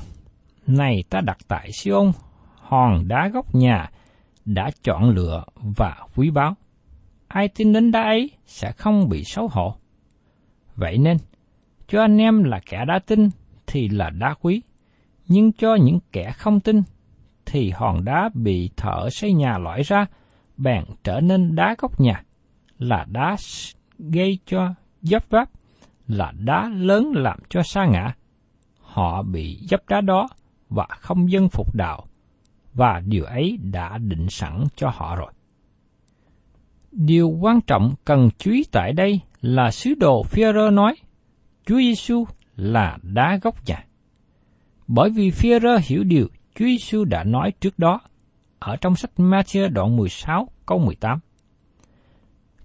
này 0.67 1.03
ta 1.09 1.21
đặt 1.21 1.37
tại 1.47 1.69
Siôn, 1.73 2.11
hòn 2.55 3.07
đá 3.07 3.29
góc 3.33 3.55
nhà, 3.55 3.89
đã 4.45 4.69
chọn 4.83 5.09
lựa 5.09 5.43
và 5.55 5.97
quý 6.15 6.29
báu. 6.29 6.53
Ai 7.27 7.47
tin 7.47 7.73
đến 7.73 7.91
đá 7.91 8.01
ấy 8.01 8.31
sẽ 8.45 8.71
không 8.71 9.09
bị 9.09 9.23
xấu 9.23 9.47
hổ. 9.51 9.75
Vậy 10.75 10.97
nên, 10.97 11.17
cho 11.87 12.01
anh 12.01 12.17
em 12.17 12.43
là 12.43 12.59
kẻ 12.69 12.85
đã 12.87 12.99
tin 12.99 13.29
thì 13.67 13.89
là 13.89 14.09
đá 14.09 14.33
quý, 14.41 14.61
nhưng 15.27 15.51
cho 15.51 15.75
những 15.75 15.99
kẻ 16.11 16.31
không 16.37 16.59
tin 16.59 16.81
thì 17.45 17.69
hòn 17.69 18.05
đá 18.05 18.29
bị 18.33 18.69
thợ 18.77 19.09
xây 19.11 19.33
nhà 19.33 19.57
lõi 19.57 19.81
ra, 19.83 20.05
bèn 20.57 20.83
trở 21.03 21.19
nên 21.19 21.55
đá 21.55 21.75
góc 21.77 21.99
nhà, 21.99 22.23
là 22.77 23.05
đá 23.11 23.35
gây 23.99 24.39
cho 24.45 24.73
dấp 25.01 25.29
váp, 25.29 25.49
là 26.07 26.33
đá 26.39 26.69
lớn 26.69 27.11
làm 27.15 27.39
cho 27.49 27.61
sa 27.63 27.85
ngã. 27.85 28.13
Họ 28.81 29.23
bị 29.23 29.59
dấp 29.69 29.89
đá 29.89 30.01
đó 30.01 30.27
và 30.69 30.87
không 30.89 31.31
dân 31.31 31.49
phục 31.49 31.75
đạo, 31.75 32.05
và 32.73 33.01
điều 33.05 33.23
ấy 33.23 33.57
đã 33.71 33.97
định 33.97 34.29
sẵn 34.29 34.63
cho 34.75 34.89
họ 34.89 35.15
rồi. 35.15 35.31
Điều 36.91 37.29
quan 37.29 37.61
trọng 37.61 37.93
cần 38.05 38.29
chú 38.37 38.51
ý 38.51 38.63
tại 38.71 38.93
đây 38.93 39.19
là 39.41 39.71
sứ 39.71 39.93
đồ 39.93 40.23
phi 40.23 40.43
nói, 40.71 40.95
Chúa 41.65 41.77
Giêsu 41.77 42.25
là 42.55 42.97
đá 43.03 43.39
gốc 43.41 43.55
nhà. 43.65 43.85
Bởi 44.87 45.09
vì 45.09 45.29
Phi-rơ 45.29 45.77
hiểu 45.83 46.03
điều 46.03 46.27
Chúa 46.55 46.65
Giêsu 46.65 47.05
đã 47.05 47.23
nói 47.23 47.51
trước 47.59 47.79
đó 47.79 48.01
ở 48.59 48.75
trong 48.75 48.95
sách 48.95 49.11
Matthew 49.17 49.69
đoạn 49.69 49.95
16 49.95 50.47
câu 50.65 50.79
18. 50.79 51.19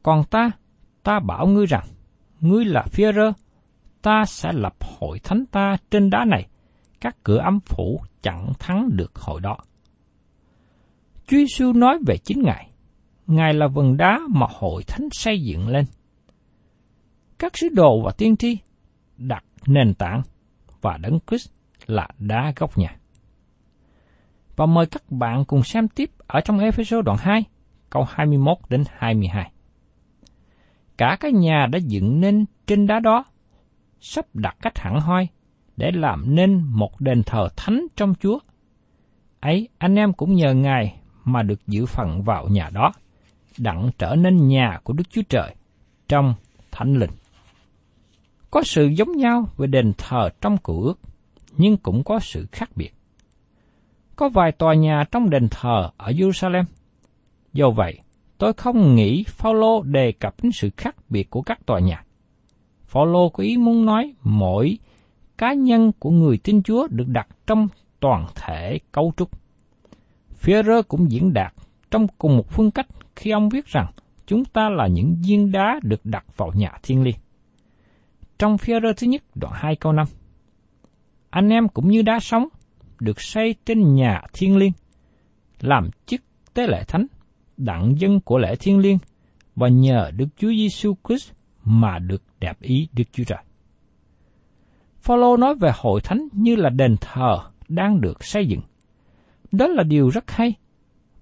Còn 0.03 0.25
ta, 0.25 0.51
ta 1.03 1.21
bảo 1.21 1.47
ngươi 1.47 1.67
rằng, 1.67 1.87
ngươi 2.41 2.65
là 2.65 2.85
Phi-rơ, 2.93 3.33
ta 4.03 4.25
sẽ 4.27 4.53
lập 4.53 4.75
hội 4.81 5.19
thánh 5.19 5.45
ta 5.47 5.77
trên 5.91 6.11
đá 6.11 6.25
này, 6.25 6.47
các 7.01 7.17
cửa 7.23 7.39
âm 7.39 7.61
phủ 7.61 8.01
chẳng 8.23 8.53
thắng 8.59 8.89
được 8.93 9.17
hội 9.17 9.41
đó. 9.41 9.57
Chúa 11.27 11.37
Giêsu 11.37 11.73
nói 11.73 11.99
về 12.07 12.17
chính 12.17 12.43
Ngài. 12.43 12.71
Ngài 13.27 13.55
là 13.55 13.67
vần 13.67 13.97
đá 13.97 14.19
mà 14.29 14.47
hội 14.51 14.83
thánh 14.83 15.09
xây 15.13 15.43
dựng 15.43 15.69
lên. 15.69 15.85
Các 17.39 17.59
sứ 17.59 17.69
đồ 17.69 18.03
và 18.05 18.13
tiên 18.19 18.37
tri 18.37 18.59
đặt 19.21 19.45
nền 19.67 19.95
tảng 19.95 20.23
và 20.81 20.97
đấng 20.97 21.19
Christ 21.27 21.51
là 21.87 22.09
đá 22.19 22.53
gốc 22.57 22.79
nhà. 22.79 22.97
Và 24.57 24.67
mời 24.67 24.87
các 24.87 25.03
bạn 25.11 25.45
cùng 25.45 25.63
xem 25.63 25.89
tiếp 25.89 26.11
ở 26.27 26.41
trong 26.41 26.59
Ephesos 26.59 27.05
đoạn 27.05 27.19
2, 27.21 27.45
câu 27.91 28.07
21 28.11 28.59
đến 28.69 28.85
22. 28.97 29.53
Cả 30.97 31.17
cái 31.21 31.33
nhà 31.33 31.67
đã 31.73 31.79
dựng 31.79 32.21
nên 32.21 32.45
trên 32.67 32.87
đá 32.87 33.01
đó, 33.01 33.25
sắp 34.01 34.27
đặt 34.35 34.57
cách 34.63 34.79
hẳn 34.79 35.01
hoi, 35.01 35.29
để 35.77 35.91
làm 35.95 36.35
nên 36.35 36.63
một 36.65 37.01
đền 37.01 37.23
thờ 37.23 37.49
thánh 37.57 37.87
trong 37.97 38.15
Chúa. 38.21 38.39
Ấy, 39.41 39.69
anh 39.79 39.97
em 39.97 40.13
cũng 40.13 40.35
nhờ 40.35 40.55
Ngài 40.55 41.01
mà 41.25 41.43
được 41.43 41.67
giữ 41.67 41.87
phần 41.87 42.23
vào 42.23 42.49
nhà 42.49 42.71
đó, 42.73 42.93
đặng 43.59 43.91
trở 43.99 44.15
nên 44.15 44.49
nhà 44.49 44.79
của 44.85 44.93
Đức 44.93 45.11
Chúa 45.11 45.23
Trời 45.29 45.55
trong 46.09 46.35
thánh 46.71 46.95
linh. 46.95 47.11
Có 48.51 48.63
sự 48.63 48.87
giống 48.87 49.17
nhau 49.17 49.49
về 49.57 49.67
đền 49.67 49.93
thờ 49.99 50.29
trong 50.41 50.57
cựu 50.59 50.83
ước, 50.83 51.01
nhưng 51.57 51.77
cũng 51.77 52.05
có 52.05 52.19
sự 52.19 52.47
khác 52.53 52.71
biệt. 52.77 52.95
Có 54.17 54.29
vài 54.29 54.53
tòa 54.53 54.75
nhà 54.75 55.05
trong 55.13 55.31
đền 55.31 55.49
thờ 55.51 55.91
ở 55.97 56.13
Jerusalem. 56.13 56.65
Do 57.53 57.71
vậy, 57.71 57.99
tôi 58.39 58.53
không 58.53 58.95
nghĩ 58.95 59.25
Phaolô 59.29 59.83
đề 59.83 60.13
cập 60.13 60.43
đến 60.43 60.53
sự 60.53 60.71
khác 60.77 60.97
biệt 61.09 61.31
của 61.31 61.43
các 61.43 61.67
tòa 61.67 61.81
nhà. 61.81 62.05
Phaolô 62.87 63.29
có 63.29 63.43
ý 63.43 63.57
muốn 63.57 63.87
nói 63.87 64.15
mỗi 64.23 64.79
cá 65.39 65.53
nhân 65.53 65.93
của 65.99 66.11
người 66.11 66.39
tin 66.39 66.63
Chúa 66.63 66.87
được 66.91 67.09
đặt 67.09 67.29
trong 67.47 67.69
toàn 68.01 68.27
thể 68.35 68.79
cấu 68.93 69.13
trúc. 69.17 69.31
Führer 70.43 70.83
cũng 70.83 71.11
diễn 71.11 71.33
đạt 71.33 71.55
trong 71.91 72.07
cùng 72.19 72.37
một 72.37 72.51
phương 72.51 72.71
cách 72.71 72.87
khi 73.17 73.31
ông 73.31 73.49
viết 73.49 73.67
rằng 73.67 73.93
chúng 74.27 74.45
ta 74.45 74.69
là 74.69 74.87
những 74.87 75.17
viên 75.27 75.53
đá 75.53 75.81
được 75.83 76.01
đặt 76.07 76.25
vào 76.37 76.53
nhà 76.55 76.73
thiên 76.83 77.03
liêng. 77.03 77.17
Trong 78.41 78.59
phía 78.59 78.81
rơ 78.81 78.93
thứ 78.97 79.07
nhất 79.07 79.23
đoạn 79.35 79.53
2 79.57 79.77
câu 79.77 79.93
5, 79.93 80.07
anh 81.31 81.49
em 81.49 81.69
cũng 81.69 81.89
như 81.89 82.03
đá 82.03 82.19
sống, 82.21 82.49
được 83.01 83.21
xây 83.21 83.55
trên 83.65 83.95
nhà 83.95 84.23
thiên 84.33 84.57
liêng, 84.57 84.73
làm 85.61 85.91
chức 86.07 86.21
tế 86.55 86.67
lễ 86.67 86.85
thánh, 86.89 87.07
đặng 87.57 87.95
dân 87.99 88.21
của 88.21 88.39
lễ 88.39 88.57
thiên 88.57 88.79
liêng 88.79 88.99
và 89.57 89.69
nhờ 89.69 90.11
Đức 90.17 90.27
Chúa 90.37 90.49
Giêsu 90.49 90.95
Christ 91.09 91.33
mà 91.65 91.99
được 91.99 92.23
đẹp 92.41 92.61
ý 92.61 92.89
Đức 92.93 93.05
Chúa 93.13 93.25
Trời. 93.25 93.39
Phaolô 95.01 95.37
nói 95.37 95.55
về 95.55 95.73
hội 95.75 96.01
thánh 96.01 96.29
như 96.33 96.57
là 96.57 96.71
đền 96.71 96.97
thờ 97.01 97.39
đang 97.69 98.01
được 98.01 98.25
xây 98.25 98.47
dựng. 98.47 98.61
Đó 99.53 99.67
là 99.67 99.83
điều 99.83 100.09
rất 100.09 100.31
hay, 100.31 100.55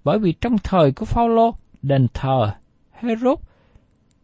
bởi 0.05 0.19
vì 0.19 0.33
trong 0.33 0.57
thời 0.65 0.93
của 0.93 1.05
Phaolô, 1.05 1.55
đền 1.83 2.07
thờ 2.15 2.55
Herod 2.93 3.39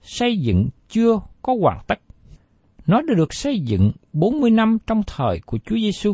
xây 0.02 0.38
dựng 0.38 0.68
chưa 0.88 1.20
có 1.42 1.56
hoàn 1.60 1.78
tất. 1.86 2.03
Nó 2.86 3.02
đã 3.02 3.14
được 3.14 3.34
xây 3.34 3.60
dựng 3.60 3.92
40 4.12 4.50
năm 4.50 4.78
trong 4.86 5.02
thời 5.06 5.40
của 5.46 5.58
Chúa 5.58 5.76
Giêsu 5.76 6.12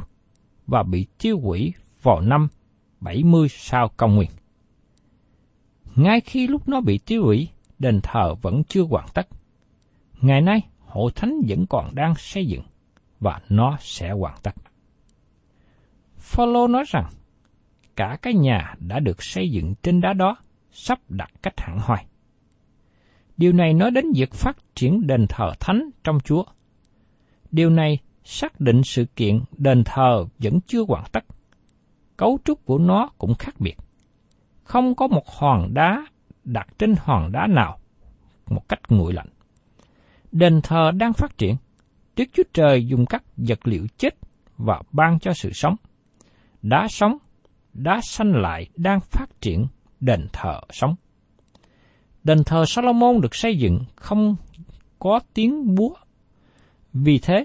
và 0.66 0.82
bị 0.82 1.06
tiêu 1.18 1.40
hủy 1.40 1.72
vào 2.02 2.20
năm 2.20 2.48
70 3.00 3.48
sau 3.48 3.88
công 3.96 4.14
nguyên. 4.14 4.30
Ngay 5.96 6.20
khi 6.20 6.46
lúc 6.46 6.68
nó 6.68 6.80
bị 6.80 6.98
tiêu 6.98 7.24
hủy, 7.24 7.48
đền 7.78 8.00
thờ 8.02 8.34
vẫn 8.42 8.62
chưa 8.64 8.82
hoàn 8.82 9.06
tất. 9.14 9.28
Ngày 10.20 10.40
nay, 10.40 10.60
hội 10.78 11.12
thánh 11.14 11.40
vẫn 11.48 11.66
còn 11.66 11.94
đang 11.94 12.14
xây 12.14 12.46
dựng 12.46 12.62
và 13.20 13.40
nó 13.48 13.76
sẽ 13.80 14.10
hoàn 14.10 14.34
tất. 14.42 14.54
Phaolô 16.16 16.68
nói 16.68 16.84
rằng 16.88 17.10
cả 17.96 18.18
cái 18.22 18.34
nhà 18.34 18.74
đã 18.78 19.00
được 19.00 19.22
xây 19.22 19.50
dựng 19.50 19.74
trên 19.82 20.00
đá 20.00 20.12
đó, 20.12 20.36
sắp 20.70 20.98
đặt 21.08 21.30
cách 21.42 21.60
hẳn 21.60 21.78
hoài. 21.78 22.06
Điều 23.36 23.52
này 23.52 23.74
nói 23.74 23.90
đến 23.90 24.04
việc 24.14 24.32
phát 24.32 24.56
triển 24.74 25.06
đền 25.06 25.26
thờ 25.28 25.52
thánh 25.60 25.90
trong 26.04 26.18
Chúa. 26.24 26.44
Điều 27.50 27.70
này 27.70 27.98
xác 28.24 28.60
định 28.60 28.82
sự 28.84 29.04
kiện 29.16 29.40
đền 29.56 29.84
thờ 29.84 30.26
vẫn 30.38 30.60
chưa 30.66 30.84
hoàn 30.88 31.04
tất. 31.12 31.24
Cấu 32.16 32.38
trúc 32.44 32.64
của 32.64 32.78
nó 32.78 33.10
cũng 33.18 33.34
khác 33.34 33.54
biệt. 33.58 33.76
Không 34.64 34.94
có 34.94 35.06
một 35.06 35.28
hòn 35.28 35.74
đá 35.74 36.06
đặt 36.44 36.68
trên 36.78 36.94
hòn 36.98 37.32
đá 37.32 37.46
nào, 37.46 37.78
một 38.46 38.68
cách 38.68 38.80
nguội 38.88 39.12
lạnh. 39.12 39.28
Đền 40.32 40.60
thờ 40.62 40.90
đang 40.90 41.12
phát 41.12 41.38
triển. 41.38 41.56
Đức 42.16 42.24
Chúa 42.32 42.42
Trời 42.52 42.86
dùng 42.86 43.06
các 43.06 43.22
vật 43.36 43.58
liệu 43.64 43.86
chết 43.98 44.14
và 44.56 44.82
ban 44.92 45.18
cho 45.18 45.32
sự 45.32 45.50
sống. 45.52 45.76
Đá 46.62 46.86
sống, 46.90 47.18
đá 47.72 48.00
xanh 48.02 48.32
lại 48.32 48.68
đang 48.76 49.00
phát 49.00 49.40
triển 49.40 49.66
đền 50.00 50.26
thờ 50.32 50.60
sống. 50.70 50.94
Đền 52.24 52.44
thờ 52.44 52.64
Salomon 52.66 53.20
được 53.20 53.34
xây 53.34 53.58
dựng 53.58 53.84
không 53.96 54.36
có 54.98 55.20
tiếng 55.34 55.74
búa. 55.74 55.94
Vì 56.92 57.18
thế, 57.18 57.44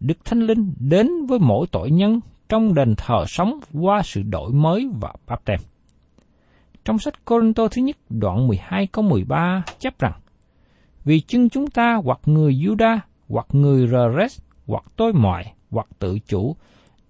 Đức 0.00 0.24
Thánh 0.24 0.40
Linh 0.40 0.74
đến 0.80 1.26
với 1.26 1.38
mỗi 1.38 1.66
tội 1.66 1.90
nhân 1.90 2.20
trong 2.48 2.74
đền 2.74 2.94
thờ 2.96 3.24
sống 3.28 3.60
qua 3.72 4.02
sự 4.04 4.22
đổi 4.22 4.52
mới 4.52 4.88
và 5.00 5.12
báp 5.26 5.44
tem. 5.44 5.60
Trong 6.84 6.98
sách 6.98 7.24
Corinto 7.24 7.68
thứ 7.68 7.82
nhất 7.82 7.96
đoạn 8.10 8.48
12 8.48 8.86
câu 8.86 9.04
13 9.04 9.64
chép 9.78 9.98
rằng 9.98 10.12
Vì 11.04 11.20
chân 11.20 11.48
chúng 11.48 11.70
ta 11.70 11.94
hoặc 12.04 12.20
người 12.26 12.54
Juda 12.54 12.98
hoặc 13.28 13.46
người 13.52 13.88
Rores 13.88 14.40
hoặc 14.66 14.84
tôi 14.96 15.12
mọi 15.12 15.44
hoặc 15.70 15.86
tự 15.98 16.18
chủ 16.18 16.56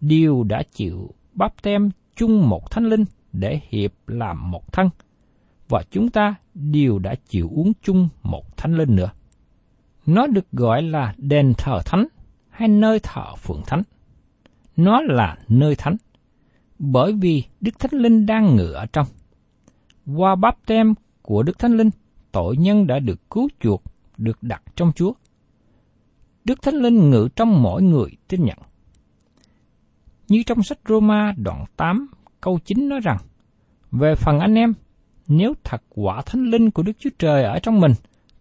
đều 0.01 0.43
đã 0.43 0.63
chịu 0.73 1.11
báp 1.33 1.63
tem 1.63 1.91
chung 2.17 2.49
một 2.49 2.71
thánh 2.71 2.85
linh 2.85 3.05
để 3.33 3.61
hiệp 3.69 3.93
làm 4.07 4.51
một 4.51 4.73
thân, 4.73 4.91
và 5.69 5.83
chúng 5.91 6.11
ta 6.11 6.35
đều 6.55 6.99
đã 6.99 7.15
chịu 7.29 7.51
uống 7.55 7.73
chung 7.83 8.09
một 8.23 8.57
thánh 8.57 8.75
linh 8.75 8.97
nữa. 8.97 9.11
Nó 10.07 10.27
được 10.27 10.47
gọi 10.53 10.83
là 10.83 11.15
đền 11.19 11.53
thờ 11.59 11.81
thánh 11.85 12.07
hay 12.51 12.69
nơi 12.69 13.01
thờ 13.03 13.35
phượng 13.37 13.63
thánh. 13.67 13.83
Nó 14.77 15.01
là 15.01 15.37
nơi 15.49 15.75
thánh, 15.75 15.97
bởi 16.79 17.13
vì 17.13 17.45
Đức 17.61 17.79
Thánh 17.79 18.01
Linh 18.01 18.27
đang 18.27 18.57
ngự 18.57 18.73
ở 18.73 18.87
trong. 18.87 19.07
Qua 20.17 20.35
báp 20.35 20.67
tem 20.67 20.95
của 21.23 21.43
Đức 21.43 21.59
Thánh 21.59 21.77
Linh, 21.77 21.91
tội 22.33 22.57
nhân 22.57 22.87
đã 22.87 22.99
được 22.99 23.31
cứu 23.31 23.49
chuộc, 23.61 23.83
được 24.19 24.43
đặt 24.43 24.63
trong 24.77 24.93
Chúa. 24.93 25.13
Đức 26.45 26.63
Thánh 26.63 26.75
Linh 26.75 27.11
ngự 27.11 27.29
trong 27.37 27.63
mỗi 27.63 27.83
người 27.83 28.11
tin 28.29 28.45
nhận. 28.45 28.59
Như 30.29 30.43
trong 30.47 30.63
sách 30.63 30.79
Roma 30.89 31.33
đoạn 31.37 31.65
8 31.77 32.07
câu 32.41 32.59
9 32.65 32.89
nói 32.89 33.01
rằng, 33.01 33.19
Về 33.91 34.15
phần 34.15 34.39
anh 34.39 34.55
em, 34.55 34.75
nếu 35.29 35.53
thật 35.65 35.83
quả 35.89 36.23
Thánh 36.27 36.45
Linh 36.51 36.71
của 36.71 36.83
Đức 36.83 36.93
Chúa 36.99 37.11
Trời 37.19 37.43
ở 37.43 37.59
trong 37.59 37.81
mình, 37.81 37.93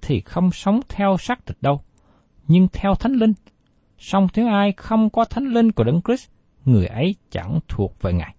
thì 0.05 0.21
không 0.21 0.51
sống 0.51 0.79
theo 0.89 1.17
xác 1.19 1.45
thịt 1.45 1.57
đâu, 1.61 1.81
nhưng 2.47 2.67
theo 2.73 2.95
Thánh 2.95 3.13
Linh. 3.13 3.33
Song 3.97 4.27
nếu 4.35 4.47
ai 4.47 4.71
không 4.71 5.09
có 5.09 5.25
Thánh 5.25 5.45
Linh 5.45 5.71
của 5.71 5.83
Đấng 5.83 6.01
Christ, 6.01 6.29
người 6.65 6.85
ấy 6.85 7.15
chẳng 7.31 7.59
thuộc 7.67 8.01
về 8.01 8.13
Ngài. 8.13 8.35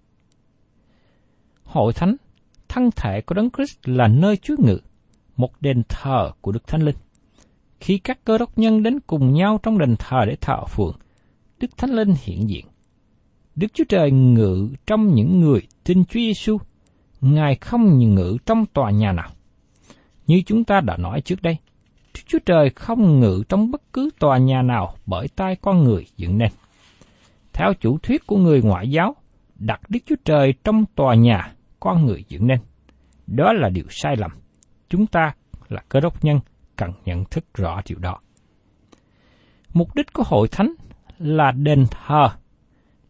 Hội 1.65 1.93
Thánh, 1.93 2.17
thân 2.69 2.91
thể 2.97 3.21
của 3.21 3.35
Đấng 3.35 3.51
Christ 3.51 3.79
là 3.85 4.09
nơi 4.09 4.37
Chúa 4.37 4.55
ngự, 4.59 4.79
một 5.37 5.51
đền 5.61 5.83
thờ 5.89 6.31
của 6.41 6.53
Đức 6.53 6.67
Thánh 6.67 6.83
Linh. 6.83 6.97
Khi 7.81 7.99
các 7.99 8.25
cơ 8.25 8.39
đốc 8.39 8.59
nhân 8.59 8.83
đến 8.83 9.01
cùng 9.07 9.33
nhau 9.33 9.61
trong 9.63 9.79
đền 9.79 9.97
thờ 9.99 10.19
để 10.27 10.37
thờ 10.41 10.65
phượng, 10.69 10.97
Đức 11.61 11.77
Thánh 11.77 11.91
Linh 11.91 12.15
hiện 12.23 12.49
diện. 12.49 12.67
Đức 13.55 13.67
Chúa 13.75 13.85
Trời 13.89 14.11
ngự 14.11 14.69
trong 14.87 15.15
những 15.15 15.41
người 15.41 15.61
tin 15.85 16.05
Chúa 16.05 16.21
Giêsu, 16.21 16.59
Ngài 17.21 17.55
không 17.55 17.99
ngự 17.99 18.37
trong 18.47 18.67
tòa 18.67 18.91
nhà 18.91 19.13
nào. 19.13 19.31
Như 20.27 20.43
chúng 20.47 20.65
ta 20.65 20.81
đã 20.81 20.97
nói 20.97 21.21
trước 21.21 21.43
đây, 21.43 21.57
Đức 22.15 22.21
Chúa 22.27 22.39
Trời 22.47 22.71
không 22.71 23.21
ngự 23.21 23.43
trong 23.49 23.71
bất 23.71 23.83
cứ 23.93 24.11
tòa 24.19 24.39
nhà 24.39 24.63
nào 24.63 24.95
bởi 25.07 25.29
tay 25.29 25.57
con 25.57 25.85
người 25.85 26.07
dựng 26.17 26.39
nên. 26.39 26.53
Theo 27.53 27.75
chủ 27.81 27.99
thuyết 27.99 28.27
của 28.27 28.37
người 28.37 28.63
ngoại 28.63 28.91
giáo, 28.91 29.17
đặt 29.55 29.81
Đức 29.89 29.99
Chúa 30.07 30.17
Trời 30.25 30.55
trong 30.65 30.85
tòa 30.95 31.15
nhà 31.15 31.53
con 31.81 32.07
người 32.07 32.25
dựng 32.29 32.47
nên. 32.47 32.59
Đó 33.27 33.53
là 33.53 33.69
điều 33.69 33.85
sai 33.91 34.17
lầm. 34.17 34.31
Chúng 34.89 35.07
ta 35.07 35.35
là 35.69 35.83
cơ 35.89 36.01
đốc 36.01 36.25
nhân 36.25 36.41
cần 36.77 36.93
nhận 37.05 37.25
thức 37.25 37.45
rõ 37.55 37.81
điều 37.89 37.99
đó. 37.99 38.19
Mục 39.73 39.95
đích 39.95 40.13
của 40.13 40.23
hội 40.27 40.49
thánh 40.49 40.75
là 41.19 41.53
đền 41.53 41.87
thờ 41.91 42.29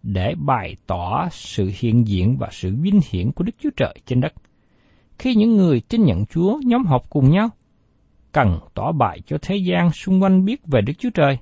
để 0.03 0.35
bày 0.39 0.77
tỏ 0.87 1.29
sự 1.33 1.71
hiện 1.75 2.07
diện 2.07 2.37
và 2.39 2.49
sự 2.53 2.77
vinh 2.81 3.01
hiển 3.11 3.33
của 3.33 3.45
Đức 3.45 3.53
Chúa 3.59 3.71
Trời 3.77 3.95
trên 4.07 4.21
đất. 4.21 4.33
Khi 5.19 5.35
những 5.35 5.57
người 5.57 5.81
tin 5.81 6.05
nhận 6.05 6.27
Chúa 6.27 6.61
nhóm 6.65 6.85
họp 6.85 7.11
cùng 7.11 7.31
nhau, 7.31 7.49
cần 8.33 8.59
tỏ 8.75 8.93
bài 8.93 9.21
cho 9.27 9.39
thế 9.43 9.57
gian 9.57 9.93
xung 9.93 10.23
quanh 10.23 10.45
biết 10.45 10.67
về 10.67 10.81
Đức 10.81 10.93
Chúa 10.99 11.11
Trời, 11.15 11.39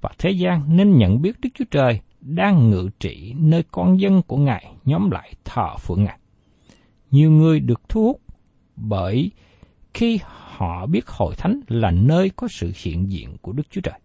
và 0.00 0.10
thế 0.18 0.30
gian 0.30 0.76
nên 0.76 0.98
nhận 0.98 1.22
biết 1.22 1.40
Đức 1.40 1.48
Chúa 1.54 1.64
Trời 1.70 2.00
đang 2.20 2.70
ngự 2.70 2.88
trị 3.00 3.34
nơi 3.36 3.62
con 3.70 4.00
dân 4.00 4.22
của 4.22 4.36
Ngài 4.36 4.72
nhóm 4.84 5.10
lại 5.10 5.32
thờ 5.44 5.76
phượng 5.76 6.04
Ngài. 6.04 6.18
Nhiều 7.10 7.30
người 7.30 7.60
được 7.60 7.88
thu 7.88 8.04
hút 8.04 8.20
bởi 8.76 9.30
khi 9.94 10.18
họ 10.56 10.86
biết 10.86 11.08
hội 11.08 11.34
thánh 11.38 11.60
là 11.68 11.90
nơi 11.90 12.30
có 12.36 12.48
sự 12.50 12.72
hiện 12.84 13.12
diện 13.12 13.36
của 13.42 13.52
Đức 13.52 13.62
Chúa 13.70 13.80
Trời. 13.80 14.00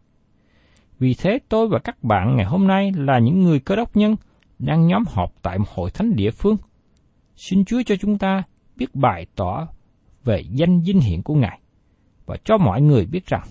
Vì 0.99 1.13
thế 1.13 1.39
tôi 1.49 1.67
và 1.67 1.79
các 1.79 2.03
bạn 2.03 2.35
ngày 2.35 2.45
hôm 2.45 2.67
nay 2.67 2.91
là 2.95 3.19
những 3.19 3.41
người 3.41 3.59
cơ 3.59 3.75
đốc 3.75 3.95
nhân 3.95 4.15
đang 4.59 4.87
nhóm 4.87 5.03
họp 5.07 5.33
tại 5.41 5.57
một 5.57 5.69
hội 5.73 5.91
thánh 5.91 6.15
địa 6.15 6.31
phương. 6.31 6.57
Xin 7.35 7.65
Chúa 7.65 7.81
cho 7.85 7.95
chúng 7.95 8.17
ta 8.17 8.43
biết 8.81 8.95
bày 8.95 9.25
tỏ 9.35 9.67
về 10.23 10.43
danh 10.49 10.81
vinh 10.81 10.99
hiển 10.99 11.21
của 11.21 11.33
Ngài 11.33 11.59
và 12.25 12.37
cho 12.43 12.57
mọi 12.57 12.81
người 12.81 13.05
biết 13.05 13.25
rằng, 13.25 13.43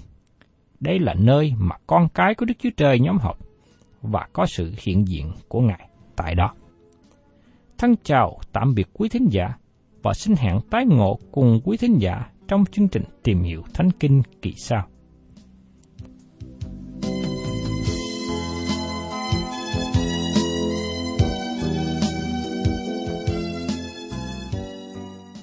đây 0.80 0.98
là 0.98 1.14
nơi 1.14 1.52
mà 1.58 1.76
con 1.86 2.08
cái 2.14 2.34
của 2.34 2.44
Đức 2.44 2.54
Chúa 2.58 2.70
Trời 2.76 3.00
nhóm 3.00 3.18
họp 3.18 3.38
và 4.02 4.28
có 4.32 4.46
sự 4.46 4.74
hiện 4.78 5.08
diện 5.08 5.32
của 5.48 5.60
Ngài 5.60 5.88
tại 6.16 6.34
đó. 6.34 6.54
Thân 7.78 7.94
chào 8.02 8.38
tạm 8.52 8.74
biệt 8.74 8.88
quý 8.92 9.08
thính 9.08 9.28
giả 9.30 9.54
và 10.02 10.12
xin 10.14 10.34
hẹn 10.36 10.60
tái 10.70 10.86
ngộ 10.86 11.18
cùng 11.32 11.60
quý 11.64 11.76
thính 11.76 11.98
giả 11.98 12.30
trong 12.48 12.64
chương 12.72 12.88
trình 12.88 13.04
tìm 13.22 13.42
hiểu 13.42 13.62
Thánh 13.74 13.90
Kinh 14.00 14.22
kỳ 14.42 14.52
sau. 14.56 14.86